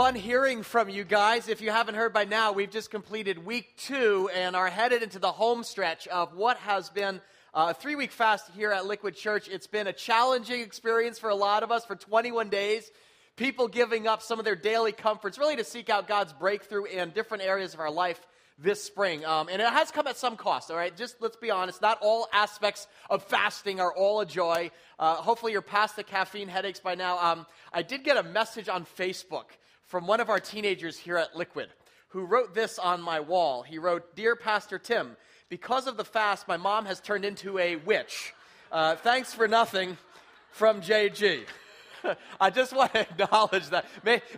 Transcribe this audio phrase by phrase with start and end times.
[0.00, 1.46] Fun hearing from you guys.
[1.46, 5.18] If you haven't heard by now, we've just completed week two and are headed into
[5.18, 7.20] the home stretch of what has been
[7.52, 9.46] a three week fast here at Liquid Church.
[9.46, 12.90] It's been a challenging experience for a lot of us for 21 days.
[13.36, 17.10] People giving up some of their daily comforts, really to seek out God's breakthrough in
[17.10, 18.26] different areas of our life
[18.58, 19.22] this spring.
[19.26, 20.96] Um, and it has come at some cost, all right?
[20.96, 24.70] Just let's be honest, not all aspects of fasting are all a joy.
[24.98, 27.18] Uh, hopefully, you're past the caffeine headaches by now.
[27.18, 29.44] Um, I did get a message on Facebook
[29.90, 31.68] from one of our teenagers here at Liquid
[32.10, 33.62] who wrote this on my wall.
[33.62, 35.16] He wrote, Dear Pastor Tim,
[35.48, 38.32] because of the fast, my mom has turned into a witch.
[38.70, 39.98] Uh, thanks for nothing
[40.52, 41.40] from JG.
[42.40, 43.84] I just want to acknowledge that.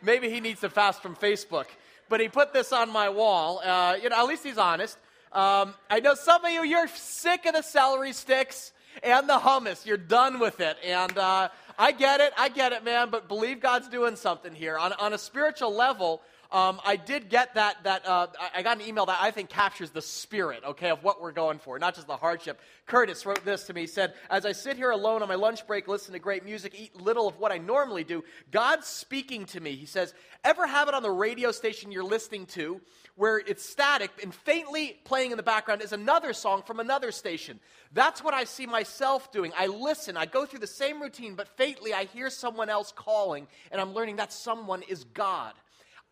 [0.02, 1.66] Maybe he needs to fast from Facebook.
[2.08, 3.60] But he put this on my wall.
[3.62, 4.96] Uh, you know, at least he's honest.
[5.32, 8.72] Um, I know some of you, you're sick of the celery sticks
[9.02, 9.84] and the hummus.
[9.84, 10.78] You're done with it.
[10.82, 12.32] And uh, I get it.
[12.36, 13.10] I get it, man.
[13.10, 14.78] But believe God's doing something here.
[14.78, 18.86] On, on a spiritual level, um, I did get that, that uh, I got an
[18.86, 22.06] email that I think captures the spirit, okay, of what we're going for, not just
[22.06, 22.60] the hardship.
[22.84, 23.82] Curtis wrote this to me.
[23.82, 26.74] He said, As I sit here alone on my lunch break, listen to great music,
[26.78, 29.74] eat little of what I normally do, God's speaking to me.
[29.74, 30.12] He says,
[30.44, 32.82] Ever have it on the radio station you're listening to
[33.16, 37.60] where it's static and faintly playing in the background is another song from another station?
[37.92, 39.52] That's what I see myself doing.
[39.56, 43.46] I listen, I go through the same routine, but faintly I hear someone else calling,
[43.70, 45.54] and I'm learning that someone is God.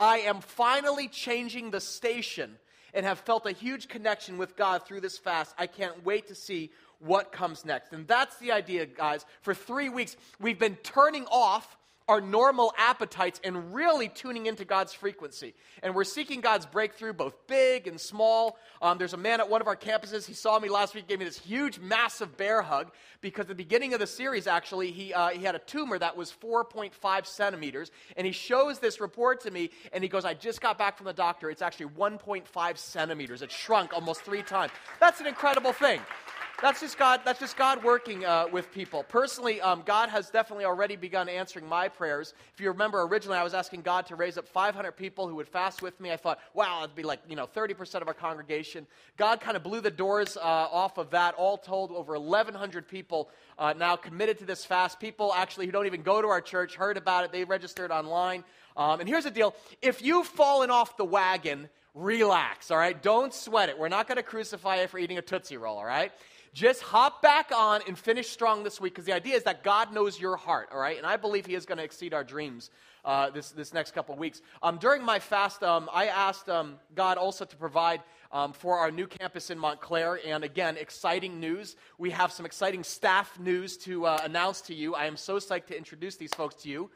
[0.01, 2.57] I am finally changing the station
[2.95, 5.55] and have felt a huge connection with God through this fast.
[5.59, 7.93] I can't wait to see what comes next.
[7.93, 9.25] And that's the idea, guys.
[9.43, 11.77] For three weeks, we've been turning off
[12.11, 15.55] our normal appetites and really tuning into God's frequency.
[15.81, 18.59] And we're seeking God's breakthrough, both big and small.
[18.83, 20.27] Um, there's a man at one of our campuses.
[20.27, 23.55] He saw me last week, gave me this huge, massive bear hug because at the
[23.55, 27.93] beginning of the series, actually, he, uh, he had a tumor that was 4.5 centimeters.
[28.17, 31.07] And he shows this report to me, and he goes, I just got back from
[31.07, 31.49] the doctor.
[31.49, 33.41] It's actually 1.5 centimeters.
[33.41, 34.73] It shrunk almost three times.
[34.99, 36.01] That's an incredible thing
[36.61, 37.21] that's just God.
[37.25, 39.03] That's just God working uh, with people.
[39.03, 42.35] Personally, um, God has definitely already begun answering my prayers.
[42.55, 45.49] If you remember, originally I was asking God to raise up 500 people who would
[45.49, 46.13] fast with me.
[46.13, 48.87] I thought, wow, it'd be like you know 30% of our congregation.
[49.17, 51.35] God kind of blew the doors uh, off of that.
[51.35, 55.01] All told, over 1,100 people uh, now committed to this fast.
[55.01, 57.33] People actually who don't even go to our church heard about it.
[57.33, 58.45] They registered online.
[58.77, 63.01] Um, and here's the deal: if you've fallen off the wagon relax, all right?
[63.03, 63.79] Don't sweat it.
[63.79, 66.13] We're not going to crucify you for eating a Tootsie Roll, all right?
[66.53, 69.95] Just hop back on and finish strong this week because the idea is that God
[69.95, 70.97] knows your heart, all right?
[70.97, 72.71] And I believe He is going to exceed our dreams
[73.05, 74.43] uh, this, this next couple weeks.
[74.63, 78.03] Um, during my fast, um, I asked um, God also to provide
[78.33, 80.19] um, for our new campus in Montclair.
[80.27, 81.77] And again, exciting news.
[81.99, 84.95] We have some exciting staff news to uh, announce to you.
[84.95, 86.91] I am so psyched to introduce these folks to you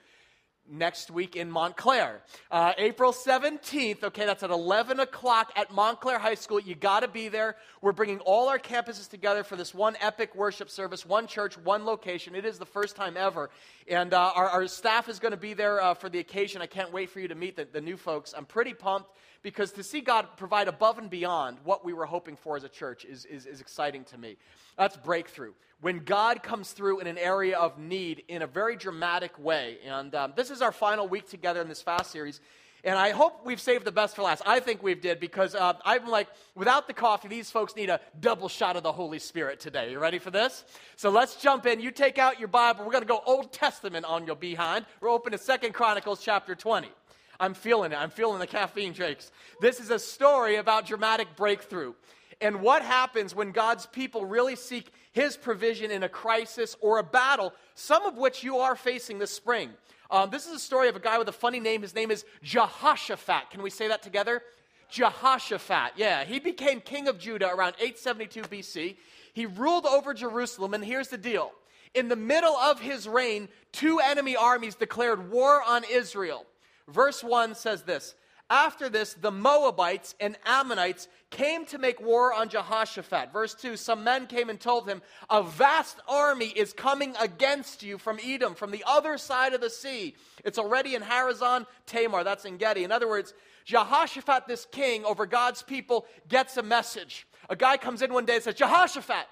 [0.70, 2.22] next week in Montclair.
[2.50, 6.60] Uh, April 17th, okay, that's at 11 o'clock at Montclair High School.
[6.60, 7.56] You got to be there.
[7.82, 11.84] We're bringing all our campuses together for this one epic worship service, one church, one
[11.84, 12.34] location.
[12.34, 13.50] It is the first time ever.
[13.88, 16.62] And uh, our, our, staff is going to be there uh, for the occasion.
[16.62, 18.34] I can't wait for you to meet the, the new folks.
[18.36, 19.10] I'm pretty pumped
[19.44, 22.68] because to see God provide above and beyond what we were hoping for as a
[22.68, 24.36] church is, is, is exciting to me.
[24.76, 29.38] That's breakthrough when God comes through in an area of need in a very dramatic
[29.38, 29.76] way.
[29.86, 32.40] And um, this is our final week together in this fast series.
[32.84, 34.42] And I hope we've saved the best for last.
[34.46, 38.00] I think we've did because uh, I'm like, without the coffee, these folks need a
[38.20, 39.90] double shot of the Holy Spirit today.
[39.90, 40.64] You ready for this?
[40.96, 41.80] So let's jump in.
[41.80, 42.84] You take out your Bible.
[42.84, 44.86] We're going to go Old Testament on your behind.
[45.00, 46.90] We're open to Second Chronicles chapter 20.
[47.38, 47.96] I'm feeling it.
[47.96, 49.30] I'm feeling the caffeine shakes.
[49.60, 51.94] This is a story about dramatic breakthrough
[52.40, 57.02] and what happens when God's people really seek His provision in a crisis or a
[57.04, 59.70] battle, some of which you are facing this spring.
[60.10, 61.82] Um, this is a story of a guy with a funny name.
[61.82, 63.50] His name is Jehoshaphat.
[63.50, 64.42] Can we say that together?
[64.90, 65.92] Jehoshaphat.
[65.96, 68.96] Yeah, he became king of Judah around 872 BC.
[69.32, 71.52] He ruled over Jerusalem, and here's the deal.
[71.94, 76.44] In the middle of his reign, two enemy armies declared war on Israel.
[76.88, 78.14] Verse 1 says this
[78.50, 83.32] After this, the Moabites and Ammonites came to make war on Jehoshaphat.
[83.32, 87.98] Verse 2 Some men came and told him, A vast army is coming against you
[87.98, 90.14] from Edom, from the other side of the sea.
[90.44, 92.84] It's already in Hazezon Tamar, that's En Gedi.
[92.84, 93.34] In other words,
[93.64, 97.26] Jehoshaphat, this king over God's people, gets a message.
[97.48, 99.26] A guy comes in one day and says, Jehoshaphat,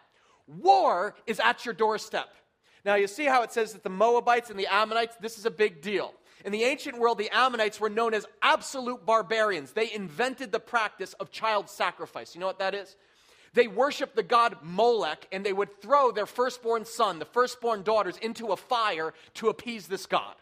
[0.46, 2.28] war is at your doorstep.
[2.84, 5.50] Now, you see how it says that the Moabites and the Ammonites, this is a
[5.50, 6.14] big deal.
[6.44, 9.72] In the ancient world, the Ammonites were known as absolute barbarians.
[9.72, 12.34] They invented the practice of child sacrifice.
[12.34, 12.96] You know what that is?
[13.54, 18.16] They worshiped the god Molech, and they would throw their firstborn son, the firstborn daughters,
[18.16, 20.34] into a fire to appease this god.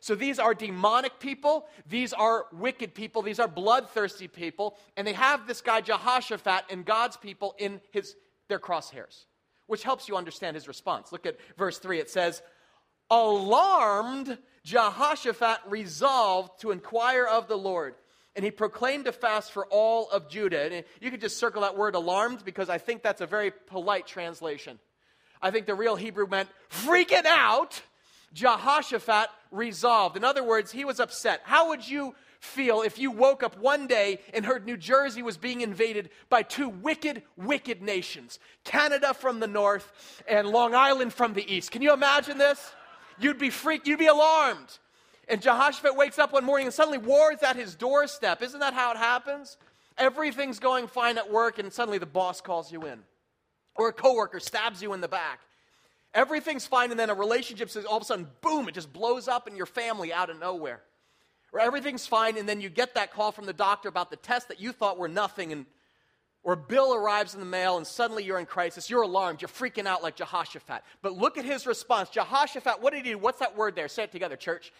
[0.00, 5.12] So these are demonic people, these are wicked people, these are bloodthirsty people, and they
[5.12, 8.14] have this guy Jehoshaphat and God's people in his,
[8.48, 9.24] their crosshairs,
[9.66, 11.10] which helps you understand his response.
[11.10, 11.98] Look at verse 3.
[11.98, 12.42] It says,
[13.10, 17.94] Alarmed, Jehoshaphat resolved to inquire of the Lord.
[18.36, 20.60] And he proclaimed a fast for all of Judah.
[20.60, 24.06] And you could just circle that word alarmed because I think that's a very polite
[24.06, 24.78] translation.
[25.40, 27.80] I think the real Hebrew meant freaking out.
[28.34, 30.18] Jehoshaphat resolved.
[30.18, 31.40] In other words, he was upset.
[31.44, 35.38] How would you feel if you woke up one day and heard New Jersey was
[35.38, 41.32] being invaded by two wicked, wicked nations Canada from the north and Long Island from
[41.32, 41.70] the east?
[41.70, 42.74] Can you imagine this?
[43.20, 44.78] You'd be freaked, you'd be alarmed.
[45.28, 48.42] And Jehoshaphat wakes up one morning and suddenly war is at his doorstep.
[48.42, 49.56] Isn't that how it happens?
[49.98, 53.00] Everything's going fine at work, and suddenly the boss calls you in.
[53.74, 55.40] Or a coworker stabs you in the back.
[56.14, 59.28] Everything's fine, and then a relationship says all of a sudden, boom, it just blows
[59.28, 60.80] up in your family out of nowhere.
[61.52, 64.48] Or everything's fine, and then you get that call from the doctor about the test
[64.48, 65.66] that you thought were nothing, and
[66.42, 69.48] or a bill arrives in the mail and suddenly you're in crisis, you're alarmed, you're
[69.48, 70.82] freaking out like Jehoshaphat.
[71.02, 72.10] But look at his response.
[72.10, 73.18] Jehoshaphat, what did he do?
[73.18, 73.88] What's that word there?
[73.88, 74.72] Say it together, church.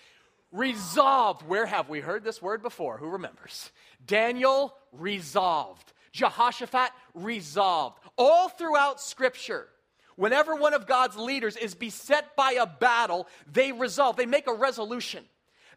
[0.52, 1.42] Resolved.
[1.42, 2.96] Where have we heard this word before?
[2.98, 3.70] Who remembers?
[4.06, 5.92] Daniel resolved.
[6.12, 7.98] Jehoshaphat resolved.
[8.16, 9.68] All throughout Scripture,
[10.16, 14.54] whenever one of God's leaders is beset by a battle, they resolve, they make a
[14.54, 15.24] resolution.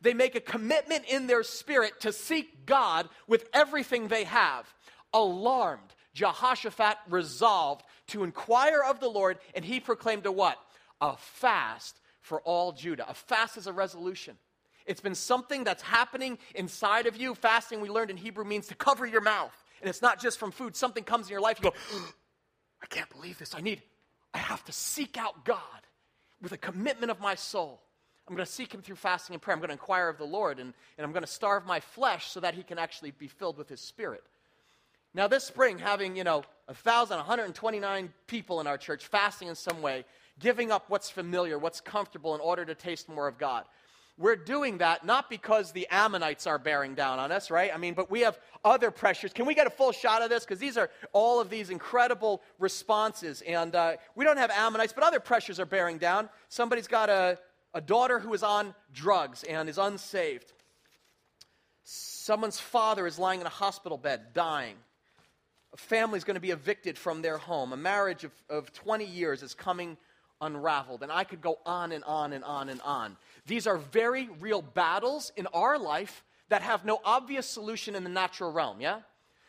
[0.01, 4.73] They make a commitment in their spirit to seek God with everything they have
[5.13, 10.57] alarmed, Jehoshaphat resolved to inquire of the Lord, and he proclaimed a what?
[10.99, 13.09] A fast for all Judah.
[13.09, 14.37] A fast is a resolution.
[14.85, 17.35] It's been something that's happening inside of you.
[17.35, 19.55] Fasting, we learned in Hebrew, means to cover your mouth.
[19.81, 20.75] And it's not just from food.
[20.75, 21.75] Something comes in your life, you go,
[22.81, 23.55] I can't believe this.
[23.55, 23.81] I need,
[24.33, 25.59] I have to seek out God
[26.41, 27.81] with a commitment of my soul.
[28.27, 29.55] I'm going to seek him through fasting and prayer.
[29.55, 32.27] I'm going to inquire of the Lord, and, and I'm going to starve my flesh
[32.29, 34.23] so that he can actually be filled with his spirit.
[35.13, 40.05] Now, this spring, having, you know, 1,129 people in our church fasting in some way,
[40.39, 43.65] giving up what's familiar, what's comfortable in order to taste more of God.
[44.17, 47.71] We're doing that not because the Ammonites are bearing down on us, right?
[47.73, 49.33] I mean, but we have other pressures.
[49.33, 50.43] Can we get a full shot of this?
[50.45, 53.41] Because these are all of these incredible responses.
[53.41, 56.29] And uh, we don't have Ammonites, but other pressures are bearing down.
[56.49, 57.39] Somebody's got a,
[57.73, 60.53] a daughter who is on drugs and is unsaved.
[61.83, 64.75] Someone's father is lying in a hospital bed, dying.
[65.73, 67.73] A family is going to be evicted from their home.
[67.73, 69.97] A marriage of, of 20 years is coming
[70.41, 71.03] unraveled.
[71.03, 73.15] And I could go on and on and on and on.
[73.45, 78.09] These are very real battles in our life that have no obvious solution in the
[78.09, 78.99] natural realm, yeah?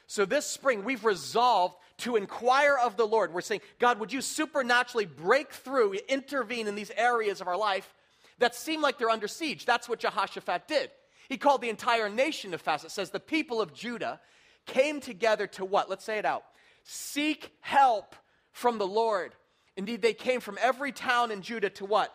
[0.07, 3.33] So this spring, we've resolved to inquire of the Lord.
[3.33, 7.93] We're saying, God, would you supernaturally break through, intervene in these areas of our life
[8.39, 9.65] that seem like they're under siege?
[9.65, 10.91] That's what Jehoshaphat did.
[11.29, 12.85] He called the entire nation to fast.
[12.85, 14.21] It says the people of Judah
[14.67, 15.91] came together to what?
[15.91, 16.45] Let's say it out.
[16.85, 18.17] Seek help
[18.53, 19.35] from the Lord.
[19.77, 22.13] Indeed, they came from every town in Judah to what?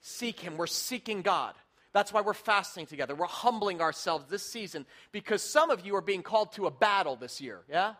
[0.00, 0.56] Seek Him.
[0.56, 1.54] We're seeking God.
[1.92, 3.14] That's why we're fasting together.
[3.14, 7.16] We're humbling ourselves this season because some of you are being called to a battle
[7.16, 7.94] this year, yeah?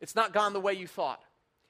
[0.00, 1.22] It's not gone the way you thought.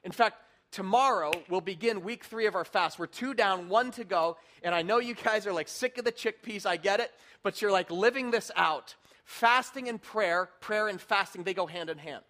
[0.02, 0.36] In fact,
[0.70, 2.98] tomorrow we'll begin week three of our fast.
[2.98, 4.38] We're two down, one to go.
[4.62, 6.64] And I know you guys are like sick of the chickpeas.
[6.64, 7.10] I get it.
[7.42, 8.94] But you're like living this out.
[9.24, 12.22] Fasting and prayer, prayer and fasting, they go hand in hand.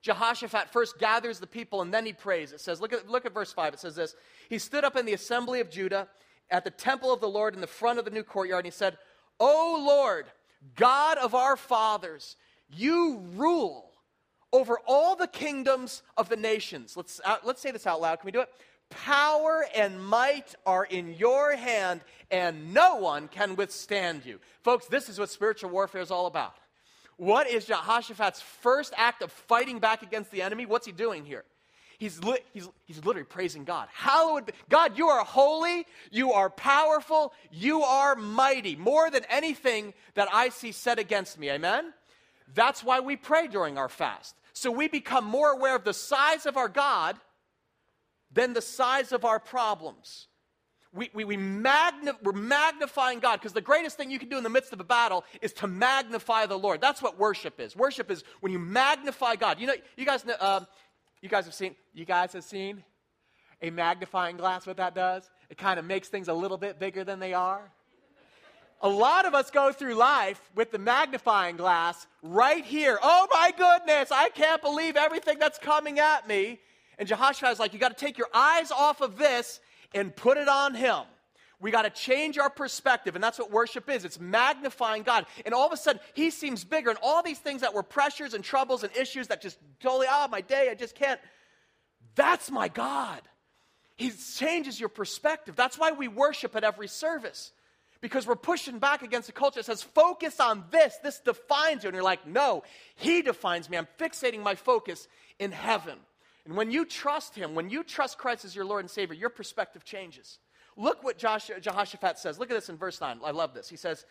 [0.00, 2.52] Jehoshaphat first gathers the people and then he prays.
[2.52, 3.74] It says, look at, look at verse 5.
[3.74, 4.14] It says this
[4.48, 6.08] He stood up in the assembly of Judah
[6.50, 8.76] at the temple of the Lord in the front of the new courtyard, and he
[8.76, 8.96] said,
[9.40, 10.26] O Lord,
[10.76, 12.36] God of our fathers,
[12.70, 13.90] you rule
[14.52, 16.96] over all the kingdoms of the nations.
[16.96, 18.20] Let's, uh, let's say this out loud.
[18.20, 18.48] Can we do it?
[18.90, 24.40] Power and might are in your hand, and no one can withstand you.
[24.62, 26.54] Folks, this is what spiritual warfare is all about.
[27.16, 30.66] What is Jehoshaphat's first act of fighting back against the enemy?
[30.66, 31.44] What's he doing here?
[31.98, 33.88] He's, li- he's, he's literally praising God.
[33.92, 39.94] Hallowed be God, you are holy, you are powerful, you are mighty, more than anything
[40.14, 41.50] that I see set against me.
[41.50, 41.92] Amen?
[42.54, 44.36] That's why we pray during our fast.
[44.52, 47.16] So we become more aware of the size of our God
[48.32, 50.26] than the size of our problems.
[50.92, 54.42] We, we, we magni- we're magnifying God because the greatest thing you can do in
[54.42, 56.80] the midst of a battle is to magnify the Lord.
[56.80, 57.76] That's what worship is.
[57.76, 59.60] Worship is when you magnify God.
[59.60, 60.60] You know, you guys know, uh,
[61.20, 62.82] you guys have seen, you guys have seen
[63.60, 65.28] a magnifying glass, what that does?
[65.50, 67.70] It kind of makes things a little bit bigger than they are.
[68.80, 72.98] A lot of us go through life with the magnifying glass right here.
[73.02, 76.60] Oh my goodness, I can't believe everything that's coming at me.
[76.98, 79.60] And Jehoshaphat is like, you got to take your eyes off of this
[79.94, 81.02] and put it on Him.
[81.60, 84.04] We got to change our perspective, and that's what worship is.
[84.04, 85.26] It's magnifying God.
[85.44, 88.34] And all of a sudden, He seems bigger, and all these things that were pressures
[88.34, 91.20] and troubles and issues that just totally, ah, oh, my day, I just can't.
[92.14, 93.22] That's my God.
[93.96, 95.56] He changes your perspective.
[95.56, 97.52] That's why we worship at every service.
[98.00, 100.96] Because we're pushing back against a culture that says, focus on this.
[101.02, 101.88] This defines you.
[101.88, 102.62] And you're like, no,
[102.94, 103.76] He defines me.
[103.76, 105.08] I'm fixating my focus
[105.40, 105.98] in heaven.
[106.48, 109.28] And when you trust Him, when you trust Christ as your Lord and Savior, your
[109.28, 110.38] perspective changes.
[110.78, 112.38] Look what Jehoshaphat says.
[112.38, 113.20] Look at this in verse 9.
[113.22, 113.68] I love this.
[113.68, 114.06] He says,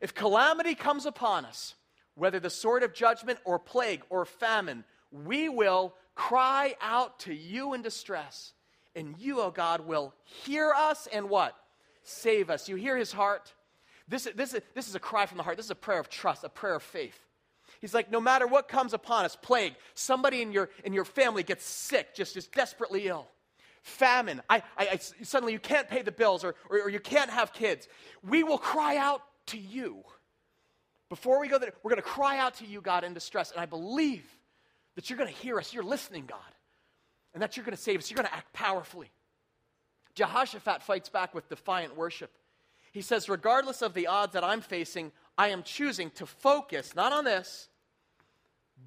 [0.00, 1.74] If calamity comes upon us,
[2.14, 7.74] whether the sword of judgment or plague or famine, we will cry out to you
[7.74, 8.52] in distress.
[8.94, 11.56] And you, O oh God, will hear us and what?
[12.04, 12.68] Save us.
[12.68, 13.52] You hear his heart?
[14.06, 15.56] This, this, this is a cry from the heart.
[15.56, 17.18] This is a prayer of trust, a prayer of faith.
[17.80, 21.42] He's like, no matter what comes upon us, plague, somebody in your, in your family
[21.42, 23.26] gets sick, just is desperately ill
[23.82, 24.42] famine.
[24.48, 27.52] I, I, I, suddenly you can't pay the bills or, or, or you can't have
[27.52, 27.88] kids.
[28.22, 30.02] We will cry out to you.
[31.08, 33.50] Before we go there, we're going to cry out to you, God, in distress.
[33.50, 34.24] And I believe
[34.94, 35.72] that you're going to hear us.
[35.72, 36.38] You're listening, God.
[37.34, 38.10] And that you're going to save us.
[38.10, 39.10] You're going to act powerfully.
[40.14, 42.30] Jehoshaphat fights back with defiant worship.
[42.92, 47.12] He says, regardless of the odds that I'm facing, I am choosing to focus not
[47.12, 47.68] on this,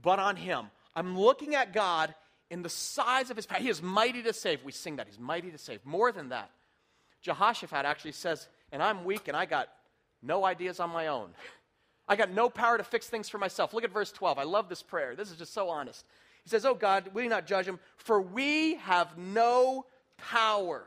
[0.02, 0.66] but on Him.
[0.96, 2.14] I'm looking at God
[2.50, 3.60] in the size of his power.
[3.60, 4.64] He is mighty to save.
[4.64, 5.08] We sing that.
[5.08, 5.84] He's mighty to save.
[5.86, 6.52] More than that,
[7.22, 9.70] Jehoshaphat actually says, and I'm weak and I got
[10.22, 11.30] no ideas on my own.
[12.08, 13.74] I got no power to fix things for myself.
[13.74, 14.38] Look at verse 12.
[14.38, 15.16] I love this prayer.
[15.16, 16.06] This is just so honest.
[16.44, 17.80] He says, Oh God, will you not judge him?
[17.96, 19.86] For we have no
[20.18, 20.86] power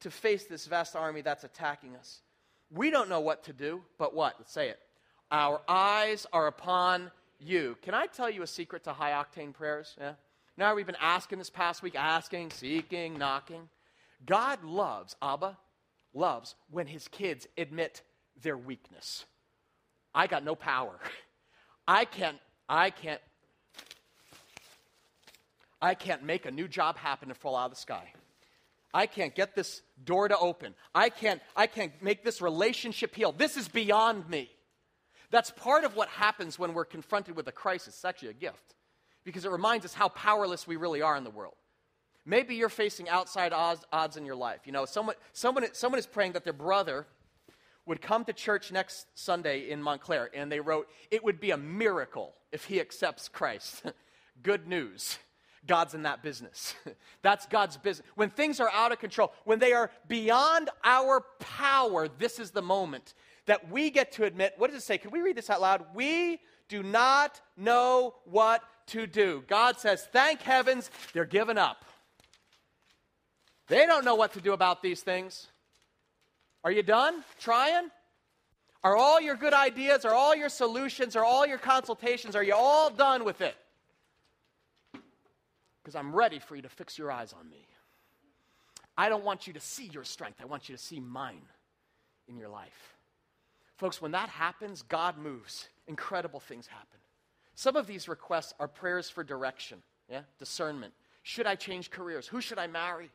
[0.00, 2.20] to face this vast army that's attacking us.
[2.70, 4.34] We don't know what to do, but what?
[4.38, 4.80] Let's say it.
[5.30, 7.76] Our eyes are upon you.
[7.82, 9.94] Can I tell you a secret to high octane prayers?
[9.98, 10.12] Yeah?
[10.56, 13.68] Now we've been asking this past week, asking, seeking, knocking.
[14.24, 15.58] God loves, Abba
[16.14, 18.02] loves when his kids admit
[18.42, 19.24] their weakness.
[20.14, 20.98] I got no power.
[21.88, 22.38] I can't,
[22.68, 23.20] I can't,
[25.80, 28.12] I can't make a new job happen and fall out of the sky.
[28.94, 30.74] I can't get this door to open.
[30.94, 33.30] I can't, I can't make this relationship heal.
[33.30, 34.50] This is beyond me.
[35.30, 37.94] That's part of what happens when we're confronted with a crisis.
[37.94, 38.74] It's actually a gift
[39.24, 41.54] because it reminds us how powerless we really are in the world.
[42.24, 44.60] Maybe you're facing outside odds, odds in your life.
[44.64, 47.06] You know, someone, someone, someone is praying that their brother
[47.86, 51.56] would come to church next Sunday in Montclair, and they wrote, It would be a
[51.56, 53.84] miracle if he accepts Christ.
[54.42, 55.18] Good news.
[55.66, 56.74] God's in that business.
[57.22, 58.06] That's God's business.
[58.14, 62.62] When things are out of control, when they are beyond our power, this is the
[62.62, 63.14] moment
[63.46, 64.98] that we get to admit what does it say?
[64.98, 65.84] Can we read this out loud?
[65.94, 69.44] We do not know what to do.
[69.46, 71.84] God says, Thank heavens, they're giving up.
[73.68, 75.48] They don't know what to do about these things.
[76.62, 77.90] Are you done trying?
[78.84, 82.54] Are all your good ideas, are all your solutions, are all your consultations, are you
[82.54, 83.56] all done with it?
[85.82, 87.66] Because I'm ready for you to fix your eyes on me.
[88.96, 91.42] I don't want you to see your strength, I want you to see mine
[92.28, 92.95] in your life.
[93.76, 95.68] Folks, when that happens, God moves.
[95.86, 96.98] Incredible things happen.
[97.54, 100.92] Some of these requests are prayers for direction, yeah, discernment.
[101.22, 102.26] Should I change careers?
[102.28, 103.10] Who should I marry?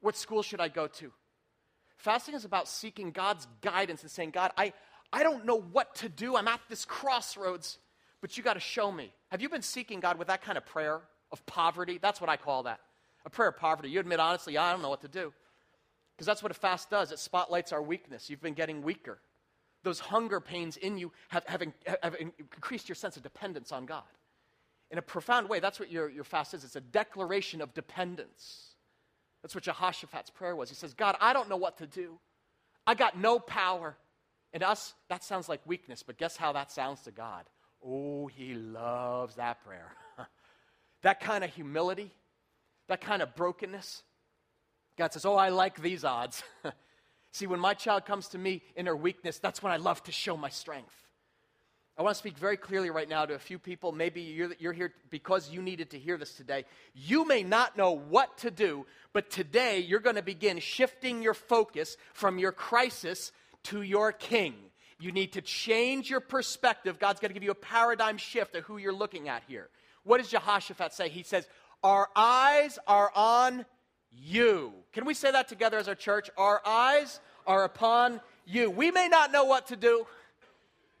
[0.00, 1.12] What school should I go to?
[1.96, 4.72] Fasting is about seeking God's guidance and saying, God, I,
[5.12, 6.36] I don't know what to do.
[6.36, 7.78] I'm at this crossroads,
[8.20, 9.12] but you got to show me.
[9.30, 11.00] Have you been seeking God with that kind of prayer
[11.32, 11.98] of poverty?
[12.00, 12.80] That's what I call that
[13.28, 13.90] a prayer of poverty.
[13.90, 15.32] You admit honestly, I don't know what to do.
[16.16, 18.28] Because that's what a fast does it spotlights our weakness.
[18.28, 19.18] You've been getting weaker.
[19.88, 21.62] Those hunger pains in you have, have,
[22.02, 24.02] have increased your sense of dependence on God.
[24.90, 28.74] In a profound way, that's what your, your fast is it's a declaration of dependence.
[29.40, 30.68] That's what Jehoshaphat's prayer was.
[30.68, 32.18] He says, God, I don't know what to do.
[32.86, 33.96] I got no power.
[34.52, 37.46] And us, that sounds like weakness, but guess how that sounds to God?
[37.82, 39.96] Oh, he loves that prayer.
[41.02, 42.12] that kind of humility,
[42.88, 44.02] that kind of brokenness.
[44.98, 46.42] God says, Oh, I like these odds.
[47.32, 50.12] See, when my child comes to me in her weakness, that's when I love to
[50.12, 50.94] show my strength.
[51.98, 53.90] I want to speak very clearly right now to a few people.
[53.90, 56.64] Maybe you're, you're, here because you needed to hear this today.
[56.94, 61.34] You may not know what to do, but today you're going to begin shifting your
[61.34, 63.32] focus from your crisis
[63.64, 64.54] to your king.
[65.00, 67.00] You need to change your perspective.
[67.00, 69.68] God's going to give you a paradigm shift of who you're looking at here.
[70.04, 71.08] What does Jehoshaphat say?
[71.08, 71.48] He says,
[71.82, 73.64] Our eyes are on
[74.10, 74.72] you.
[74.92, 76.30] Can we say that together as our church?
[76.36, 78.70] Our eyes are upon you.
[78.70, 80.06] We may not know what to do,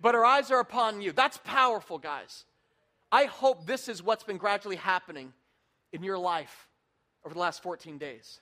[0.00, 1.12] but our eyes are upon you.
[1.12, 2.44] That's powerful, guys.
[3.10, 5.32] I hope this is what's been gradually happening
[5.92, 6.68] in your life
[7.24, 8.40] over the last 14 days.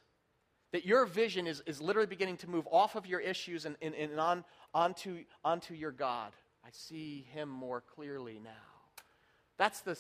[0.72, 3.94] That your vision is, is literally beginning to move off of your issues and, and,
[3.94, 4.44] and on,
[4.74, 6.32] onto, onto your God.
[6.64, 8.50] I see him more clearly now.
[9.56, 9.96] That's the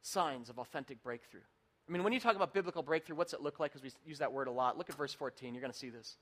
[0.00, 1.40] signs of authentic breakthrough.
[1.88, 3.72] I mean, when you talk about biblical breakthrough, what's it look like?
[3.72, 4.78] Because we use that word a lot.
[4.78, 5.54] Look at verse 14.
[5.54, 6.16] You're going to see this.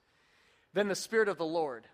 [0.73, 1.87] Then the Spirit of the Lord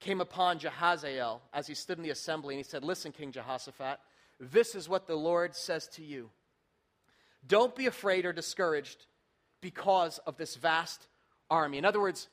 [0.00, 3.98] came upon Jehaziel as he stood in the assembly, and he said, Listen, King Jehoshaphat,
[4.40, 6.30] this is what the Lord says to you.
[7.46, 9.06] Don't be afraid or discouraged
[9.60, 11.06] because of this vast
[11.50, 11.78] army.
[11.78, 12.28] In other words,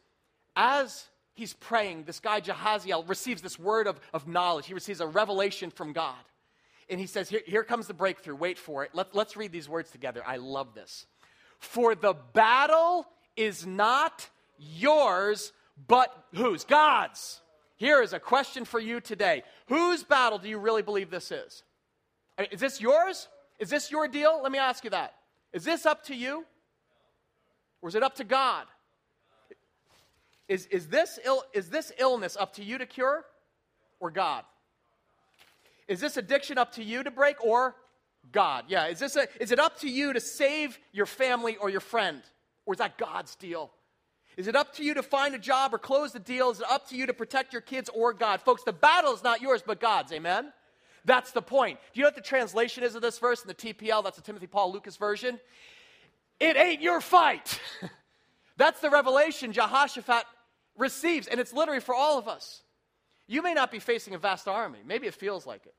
[0.56, 4.66] as he's praying, this guy Jehaziel receives this word of, of knowledge.
[4.66, 6.16] He receives a revelation from God
[6.90, 8.36] and he says, Here, here comes the breakthrough.
[8.36, 8.92] Wait for it.
[8.94, 10.22] Let, let's read these words together.
[10.26, 11.06] I love this.
[11.60, 13.06] For the battle
[13.38, 15.54] is not yours,
[15.88, 16.64] but whose?
[16.64, 17.42] God's.
[17.78, 19.44] Here is a question for you today.
[19.68, 21.64] Whose battle do you really believe this is?
[22.52, 23.28] Is this yours?
[23.60, 24.40] Is this your deal?
[24.42, 25.14] Let me ask you that.
[25.54, 26.46] Is this up to you?
[27.82, 28.66] Or is it up to God?
[30.48, 33.26] Is, is, this, Ill, is this illness up to you to cure
[34.00, 34.44] or God?
[35.92, 37.76] Is this addiction up to you to break or
[38.32, 38.64] God?
[38.70, 41.82] Yeah, is, this a, is it up to you to save your family or your
[41.82, 42.22] friend?
[42.66, 43.72] Or is that God's deal?
[44.38, 46.50] Is it up to you to find a job or close the deal?
[46.50, 48.40] Is it up to you to protect your kids or God?
[48.40, 50.14] Folks, the battle is not yours, but God's.
[50.14, 50.54] Amen?
[51.04, 51.78] That's the point.
[51.92, 54.02] Do you know what the translation is of this verse in the TPL?
[54.02, 55.42] That's the Timothy Paul Lucas version.
[56.40, 57.60] It ain't your fight.
[58.56, 60.24] That's the revelation Jehoshaphat
[60.78, 62.62] receives, and it's literally for all of us.
[63.28, 65.74] You may not be facing a vast army, maybe it feels like it.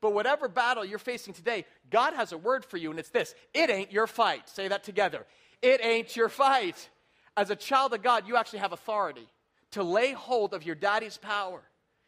[0.00, 3.34] But whatever battle you're facing today, God has a word for you, and it's this
[3.52, 4.48] it ain't your fight.
[4.48, 5.26] Say that together.
[5.60, 6.88] It ain't your fight.
[7.36, 9.28] As a child of God, you actually have authority
[9.72, 11.62] to lay hold of your daddy's power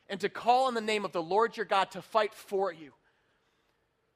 [0.09, 2.93] and to call on the name of the Lord your God to fight for you.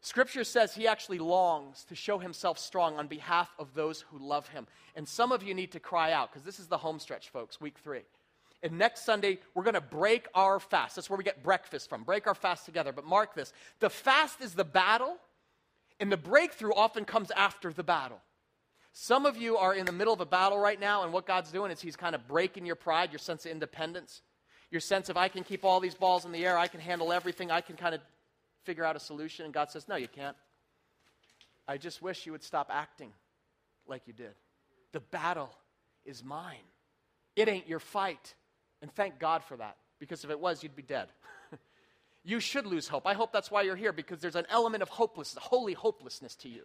[0.01, 4.49] Scripture says he actually longs to show himself strong on behalf of those who love
[4.49, 4.67] him.
[4.95, 7.61] And some of you need to cry out because this is the home stretch, folks,
[7.61, 8.03] week three.
[8.65, 10.97] And next Sunday, we're going to break our fast.
[10.97, 12.03] That's where we get breakfast from.
[12.03, 12.93] Break our fast together.
[12.93, 15.19] But mark this the fast is the battle,
[16.01, 18.21] and the breakthrough often comes after the battle.
[18.95, 21.53] Some of you are in the middle of a battle right now, and what God's
[21.53, 24.23] doing is He's kind of breaking your pride, your sense of independence,
[24.71, 27.13] your sense of I can keep all these balls in the air, I can handle
[27.13, 28.01] everything, I can kind of
[28.63, 29.45] figure out a solution.
[29.45, 30.37] And God says, No, you can't.
[31.69, 33.13] I just wish you would stop acting
[33.87, 34.33] like you did.
[34.93, 35.51] The battle
[36.07, 36.65] is mine,
[37.37, 38.35] it ain't your fight.
[38.85, 41.09] And thank God for that, because if it was, you'd be dead.
[42.23, 43.07] you should lose hope.
[43.07, 46.51] I hope that's why you're here, because there's an element of hopelessness, holy hopelessness to
[46.51, 46.65] you.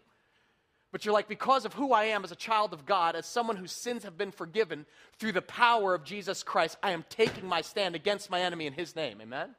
[0.91, 3.55] But you're like, because of who I am as a child of God, as someone
[3.55, 4.85] whose sins have been forgiven
[5.17, 8.73] through the power of Jesus Christ, I am taking my stand against my enemy in
[8.73, 9.21] his name.
[9.21, 9.55] Amen?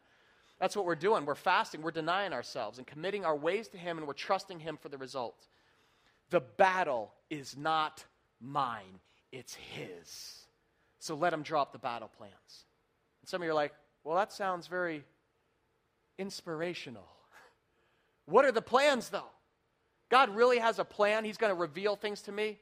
[0.59, 1.25] That's what we're doing.
[1.25, 4.77] We're fasting, we're denying ourselves and committing our ways to him, and we're trusting him
[4.77, 5.47] for the result.
[6.29, 8.05] The battle is not
[8.39, 9.01] mine,
[9.33, 10.40] it's his.
[11.01, 12.65] So let them drop the battle plans.
[13.23, 13.73] And some of you are like,
[14.05, 15.03] well, that sounds very
[16.19, 17.09] inspirational.
[18.27, 19.31] what are the plans, though?
[20.11, 21.25] God really has a plan.
[21.25, 22.59] He's going to reveal things to me.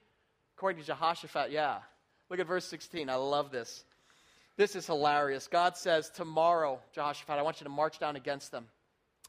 [0.56, 1.78] According to Jehoshaphat, yeah.
[2.30, 3.10] Look at verse 16.
[3.10, 3.84] I love this.
[4.56, 5.48] This is hilarious.
[5.48, 8.66] God says, Tomorrow, Jehoshaphat, I want you to march down against them.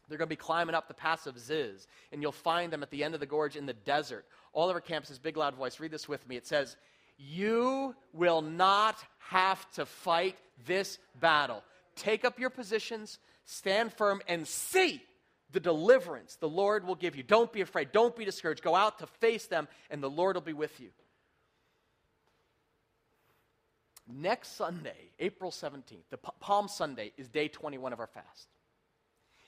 [0.07, 2.89] They're going to be climbing up the pass of Ziz, and you'll find them at
[2.89, 4.25] the end of the gorge in the desert.
[4.53, 5.79] All over campus, big loud voice.
[5.79, 6.35] Read this with me.
[6.35, 6.75] It says,
[7.19, 11.63] you will not have to fight this battle.
[11.95, 15.01] take up your positions, stand firm, and see
[15.51, 17.23] the deliverance the Lord will give you.
[17.23, 17.91] Don't be afraid.
[17.91, 18.63] Don't be discouraged.
[18.63, 20.89] Go out to face them, and the Lord will be with you.
[24.07, 28.47] Next Sunday, April 17th, the P- Palm Sunday, is day 21 of our fast.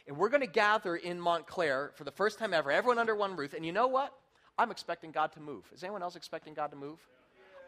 [0.07, 3.35] And we're going to gather in Montclair for the first time ever, everyone under one
[3.35, 3.53] roof.
[3.53, 4.13] And you know what?
[4.57, 5.63] I'm expecting God to move.
[5.73, 6.99] Is anyone else expecting God to move?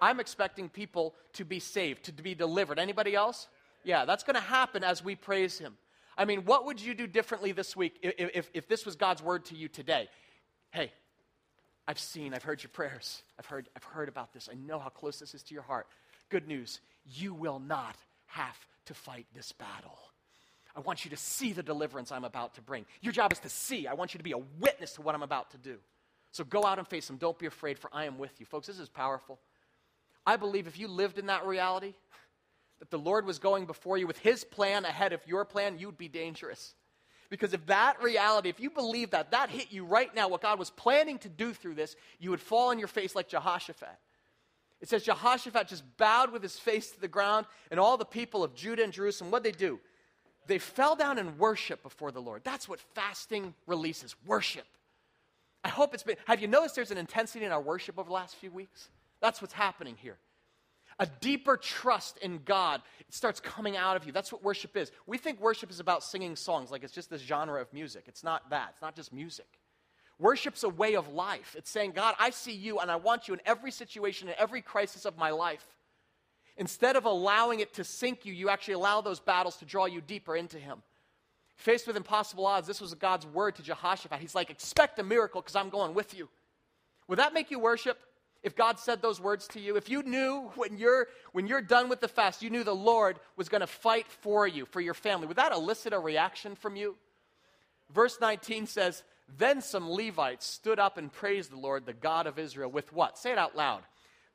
[0.03, 2.77] I'm expecting people to be saved, to be delivered.
[2.77, 3.47] Anybody else?
[3.85, 5.77] Yeah, that's going to happen as we praise Him.
[6.17, 9.23] I mean, what would you do differently this week if, if, if this was God's
[9.23, 10.09] word to you today?
[10.71, 10.91] Hey,
[11.87, 13.23] I've seen, I've heard your prayers.
[13.39, 14.49] I've heard, I've heard about this.
[14.51, 15.87] I know how close this is to your heart.
[16.29, 17.95] Good news, you will not
[18.27, 19.97] have to fight this battle.
[20.75, 22.85] I want you to see the deliverance I'm about to bring.
[22.99, 23.87] Your job is to see.
[23.87, 25.77] I want you to be a witness to what I'm about to do.
[26.31, 27.15] So go out and face them.
[27.15, 28.45] Don't be afraid, for I am with you.
[28.45, 29.39] Folks, this is powerful.
[30.25, 31.93] I believe if you lived in that reality,
[32.79, 35.97] that the Lord was going before you with his plan ahead of your plan, you'd
[35.97, 36.75] be dangerous.
[37.29, 40.59] Because if that reality, if you believe that, that hit you right now, what God
[40.59, 43.97] was planning to do through this, you would fall on your face like Jehoshaphat.
[44.81, 48.43] It says Jehoshaphat just bowed with his face to the ground, and all the people
[48.43, 49.79] of Judah and Jerusalem, what they do?
[50.45, 52.43] They fell down and worship before the Lord.
[52.43, 54.65] That's what fasting releases worship.
[55.63, 56.17] I hope it's been.
[56.25, 58.89] Have you noticed there's an intensity in our worship over the last few weeks?
[59.23, 60.17] That's what's happening here.
[60.99, 64.12] A deeper trust in God it starts coming out of you.
[64.12, 64.91] That's what worship is.
[65.07, 68.03] We think worship is about singing songs, like it's just this genre of music.
[68.07, 69.47] It's not that, it's not just music.
[70.19, 71.55] Worship's a way of life.
[71.57, 74.62] It's saying, God, I see you and I want you in every situation, in every
[74.62, 75.65] crisis of my life.
[76.57, 80.01] Instead of allowing it to sink you, you actually allow those battles to draw you
[80.01, 80.83] deeper into Him.
[81.55, 84.19] Faced with impossible odds, this was God's word to Jehoshaphat.
[84.19, 86.27] He's like, expect a miracle because I'm going with you.
[87.07, 87.97] Would that make you worship?
[88.43, 91.88] If God said those words to you, if you knew when you're, when you're done
[91.88, 94.93] with the fast, you knew the Lord was going to fight for you, for your
[94.93, 96.97] family, would that elicit a reaction from you?
[97.93, 99.03] Verse 19 says,
[99.38, 103.17] then some Levites stood up and praised the Lord, the God of Israel, with what?
[103.17, 103.82] Say it out loud.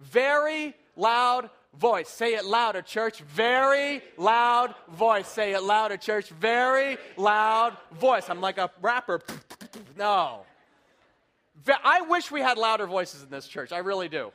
[0.01, 2.09] Very loud voice.
[2.09, 3.21] Say it louder, church.
[3.21, 5.29] Very loud voice.
[5.29, 6.31] Say it louder, church.
[6.31, 8.29] Very loud voice.
[8.29, 9.21] I'm like a rapper.
[9.97, 10.45] No.
[11.85, 13.73] I wish we had louder voices in this church.
[13.73, 14.33] I really do.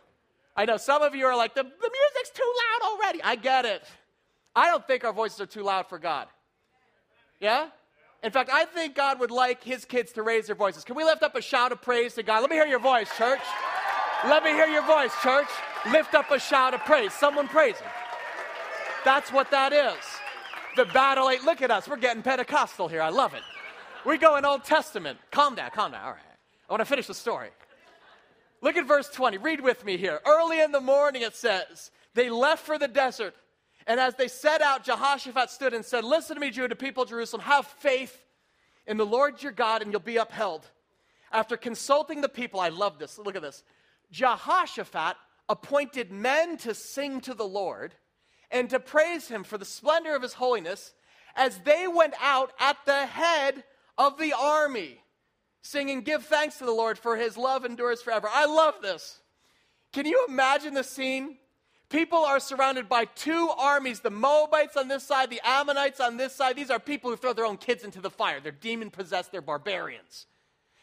[0.56, 3.24] I know some of you are like, the, the music's too loud already.
[3.24, 3.84] I get it.
[4.56, 6.28] I don't think our voices are too loud for God.
[7.40, 7.70] Yeah?
[8.24, 10.84] In fact, I think God would like his kids to raise their voices.
[10.84, 12.42] Can we lift up a shout of praise to God?
[12.42, 13.42] Let me hear your voice, church.
[14.26, 15.50] Let me hear your voice, church.
[15.92, 17.14] Lift up a shout of praise.
[17.14, 17.90] Someone praise him.
[19.04, 19.98] That's what that is.
[20.78, 21.88] The battle ain't, look at us.
[21.88, 23.02] We're getting Pentecostal here.
[23.02, 23.44] I love it.
[24.06, 25.20] We go in Old Testament.
[25.32, 26.06] Calm down, calm down.
[26.06, 26.33] All right.
[26.70, 27.50] I want to finish the story.
[28.62, 29.38] Look at verse 20.
[29.38, 30.22] Read with me here.
[30.26, 33.36] Early in the morning, it says, they left for the desert
[33.86, 37.10] and as they set out, Jehoshaphat stood and said, Listen to me, Judah, people of
[37.10, 38.26] Jerusalem, have faith
[38.88, 40.66] in the Lord your God, and you'll be upheld.
[41.32, 43.18] After consulting the people, I love this.
[43.18, 43.64] Look at this.
[44.12, 45.18] Jehoshaphat
[45.50, 47.96] appointed men to sing to the Lord
[48.52, 50.94] and to praise him for the splendor of his holiness
[51.36, 53.64] as they went out at the head
[53.98, 55.02] of the army,
[55.64, 58.30] singing, Give thanks to the Lord, for his love endures forever.
[58.32, 59.20] I love this.
[59.92, 61.38] Can you imagine the scene?
[61.90, 66.36] People are surrounded by two armies the Moabites on this side, the Ammonites on this
[66.36, 66.56] side.
[66.56, 68.40] These are people who throw their own kids into the fire.
[68.40, 70.26] They're demon possessed, they're barbarians.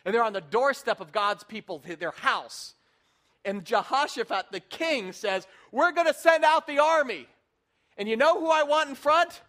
[0.05, 2.75] And they're on the doorstep of God's people, their house.
[3.45, 7.27] And Jehoshaphat, the king, says, We're going to send out the army.
[7.99, 9.41] And you know who I want in front?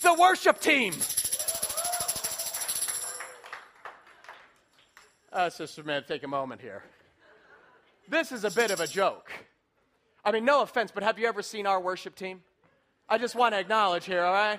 [0.00, 0.94] The worship team.
[5.36, 6.82] Uh, let's just take a moment here.
[8.08, 9.30] This is a bit of a joke.
[10.24, 12.40] I mean, no offense, but have you ever seen our worship team?
[13.06, 14.58] I just want to acknowledge here, all right?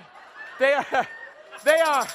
[0.60, 1.08] They are,
[1.66, 2.08] they are,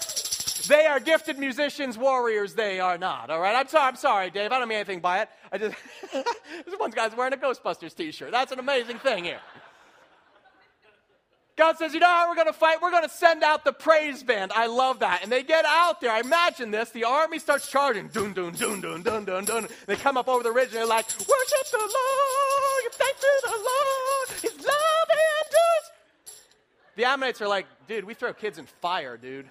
[0.68, 2.55] they are gifted musicians, warriors.
[2.55, 3.57] They are not, all right?
[3.57, 4.53] I'm sorry, I'm sorry, Dave.
[4.53, 5.29] I don't mean anything by it.
[5.51, 5.77] I just,
[6.12, 8.31] this one guy's wearing a Ghostbusters t-shirt.
[8.31, 9.40] That's an amazing thing here.
[11.55, 12.81] God says, you know how we're going to fight?
[12.81, 14.53] We're going to send out the praise band.
[14.55, 15.23] I love that.
[15.23, 16.11] And they get out there.
[16.11, 16.91] I imagine this.
[16.91, 18.09] The army starts charging.
[18.09, 19.69] Dun, dun, dun, dun, dun, dun, dun.
[19.87, 22.83] They come up over the ridge and they're like, worship the Lord.
[22.85, 24.41] Give thanks to the Lord.
[24.41, 25.91] His love endures.
[26.97, 29.51] The Ammonites are like, dude, we throw kids in fire, dude.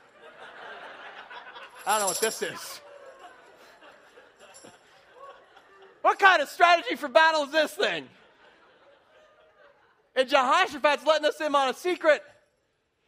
[1.85, 2.81] I don't know what this is.
[6.01, 8.07] What kind of strategy for battle is this thing?
[10.15, 12.21] And Jehoshaphat's letting us in on a secret.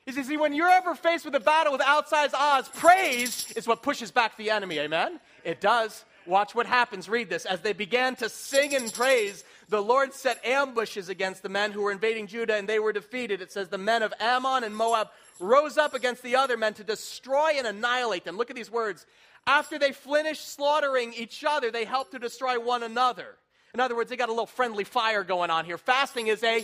[0.06, 3.68] He says, see, when you're ever faced with a battle with outsized odds, praise is
[3.68, 4.80] what pushes back the enemy.
[4.80, 5.20] Amen?
[5.44, 6.04] It does.
[6.26, 7.10] Watch what happens.
[7.10, 7.46] Read this.
[7.46, 11.82] As they began to sing and praise, The Lord set ambushes against the men who
[11.82, 13.42] were invading Judah, and they were defeated.
[13.42, 16.84] It says, The men of Ammon and Moab rose up against the other men to
[16.84, 18.38] destroy and annihilate them.
[18.38, 19.06] Look at these words.
[19.46, 23.36] After they finished slaughtering each other, they helped to destroy one another.
[23.74, 25.78] In other words, they got a little friendly fire going on here.
[25.78, 26.64] Fasting is a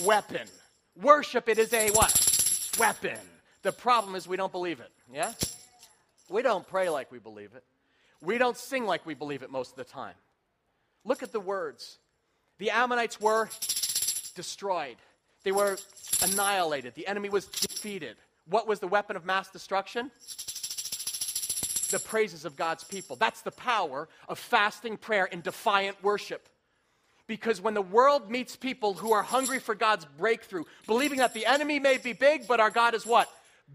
[0.00, 0.46] weapon.
[1.00, 2.70] Worship, it is a what?
[2.78, 3.18] Weapon.
[3.62, 4.90] The problem is we don't believe it.
[5.12, 5.32] Yeah?
[6.28, 7.64] We don't pray like we believe it.
[8.20, 10.14] We don't sing like we believe it most of the time.
[11.04, 11.98] Look at the words.
[12.58, 13.48] The Ammonites were
[14.34, 14.96] destroyed,
[15.42, 15.76] they were
[16.22, 16.94] annihilated.
[16.94, 18.16] The enemy was defeated.
[18.48, 20.10] What was the weapon of mass destruction?
[21.90, 23.16] The praises of God's people.
[23.16, 26.48] That's the power of fasting, prayer, and defiant worship.
[27.32, 31.46] Because when the world meets people who are hungry for God's breakthrough, believing that the
[31.46, 33.26] enemy may be big, but our God is what?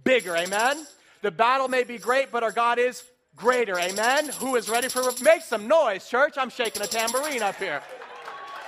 [0.04, 0.38] Bigger.
[0.38, 0.86] Amen?
[1.24, 3.02] The battle may be great, but our God is
[3.36, 3.80] greater.
[3.80, 4.30] Amen?
[4.38, 6.36] Who is ready for make some noise, church?
[6.38, 7.82] I'm shaking a tambourine up here.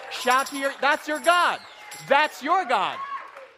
[0.10, 1.60] Shout to your that's your God.
[2.08, 2.98] That's your God.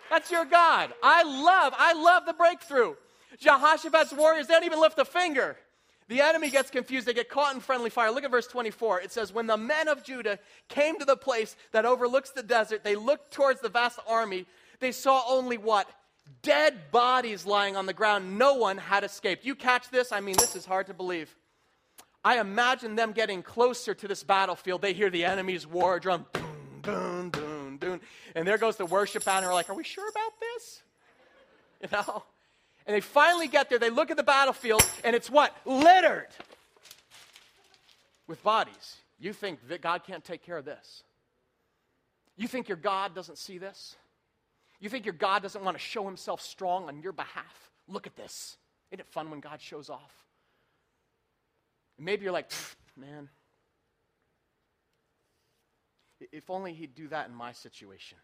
[0.09, 0.93] That's your God.
[1.01, 2.95] I love, I love the breakthrough.
[3.39, 5.55] Jehoshaphat's warriors, they don't even lift a finger.
[6.11, 7.07] The enemy gets confused.
[7.07, 8.11] They get caught in friendly fire.
[8.11, 8.99] Look at verse 24.
[8.99, 12.83] It says, When the men of Judah came to the place that overlooks the desert,
[12.83, 14.45] they looked towards the vast army.
[14.81, 15.87] They saw only what?
[16.41, 18.37] Dead bodies lying on the ground.
[18.37, 19.45] No one had escaped.
[19.45, 20.11] You catch this?
[20.11, 21.33] I mean, this is hard to believe.
[22.25, 24.81] I imagine them getting closer to this battlefield.
[24.81, 26.25] They hear the enemy's war drum.
[26.33, 28.01] Boom, boom, boom, boom.
[28.35, 29.37] And there goes the worship band.
[29.37, 30.83] And they're like, Are we sure about this?
[31.83, 32.23] You know?
[32.85, 33.79] And they finally get there.
[33.79, 35.55] They look at the battlefield, and it's what?
[35.65, 36.29] Littered
[38.27, 38.97] with bodies.
[39.19, 41.03] You think that God can't take care of this?
[42.37, 43.95] You think your God doesn't see this?
[44.79, 47.71] You think your God doesn't want to show himself strong on your behalf?
[47.87, 48.57] Look at this.
[48.89, 50.11] Isn't it fun when God shows off?
[51.99, 52.51] Maybe you're like,
[52.97, 53.29] man,
[56.31, 58.17] if only he'd do that in my situation.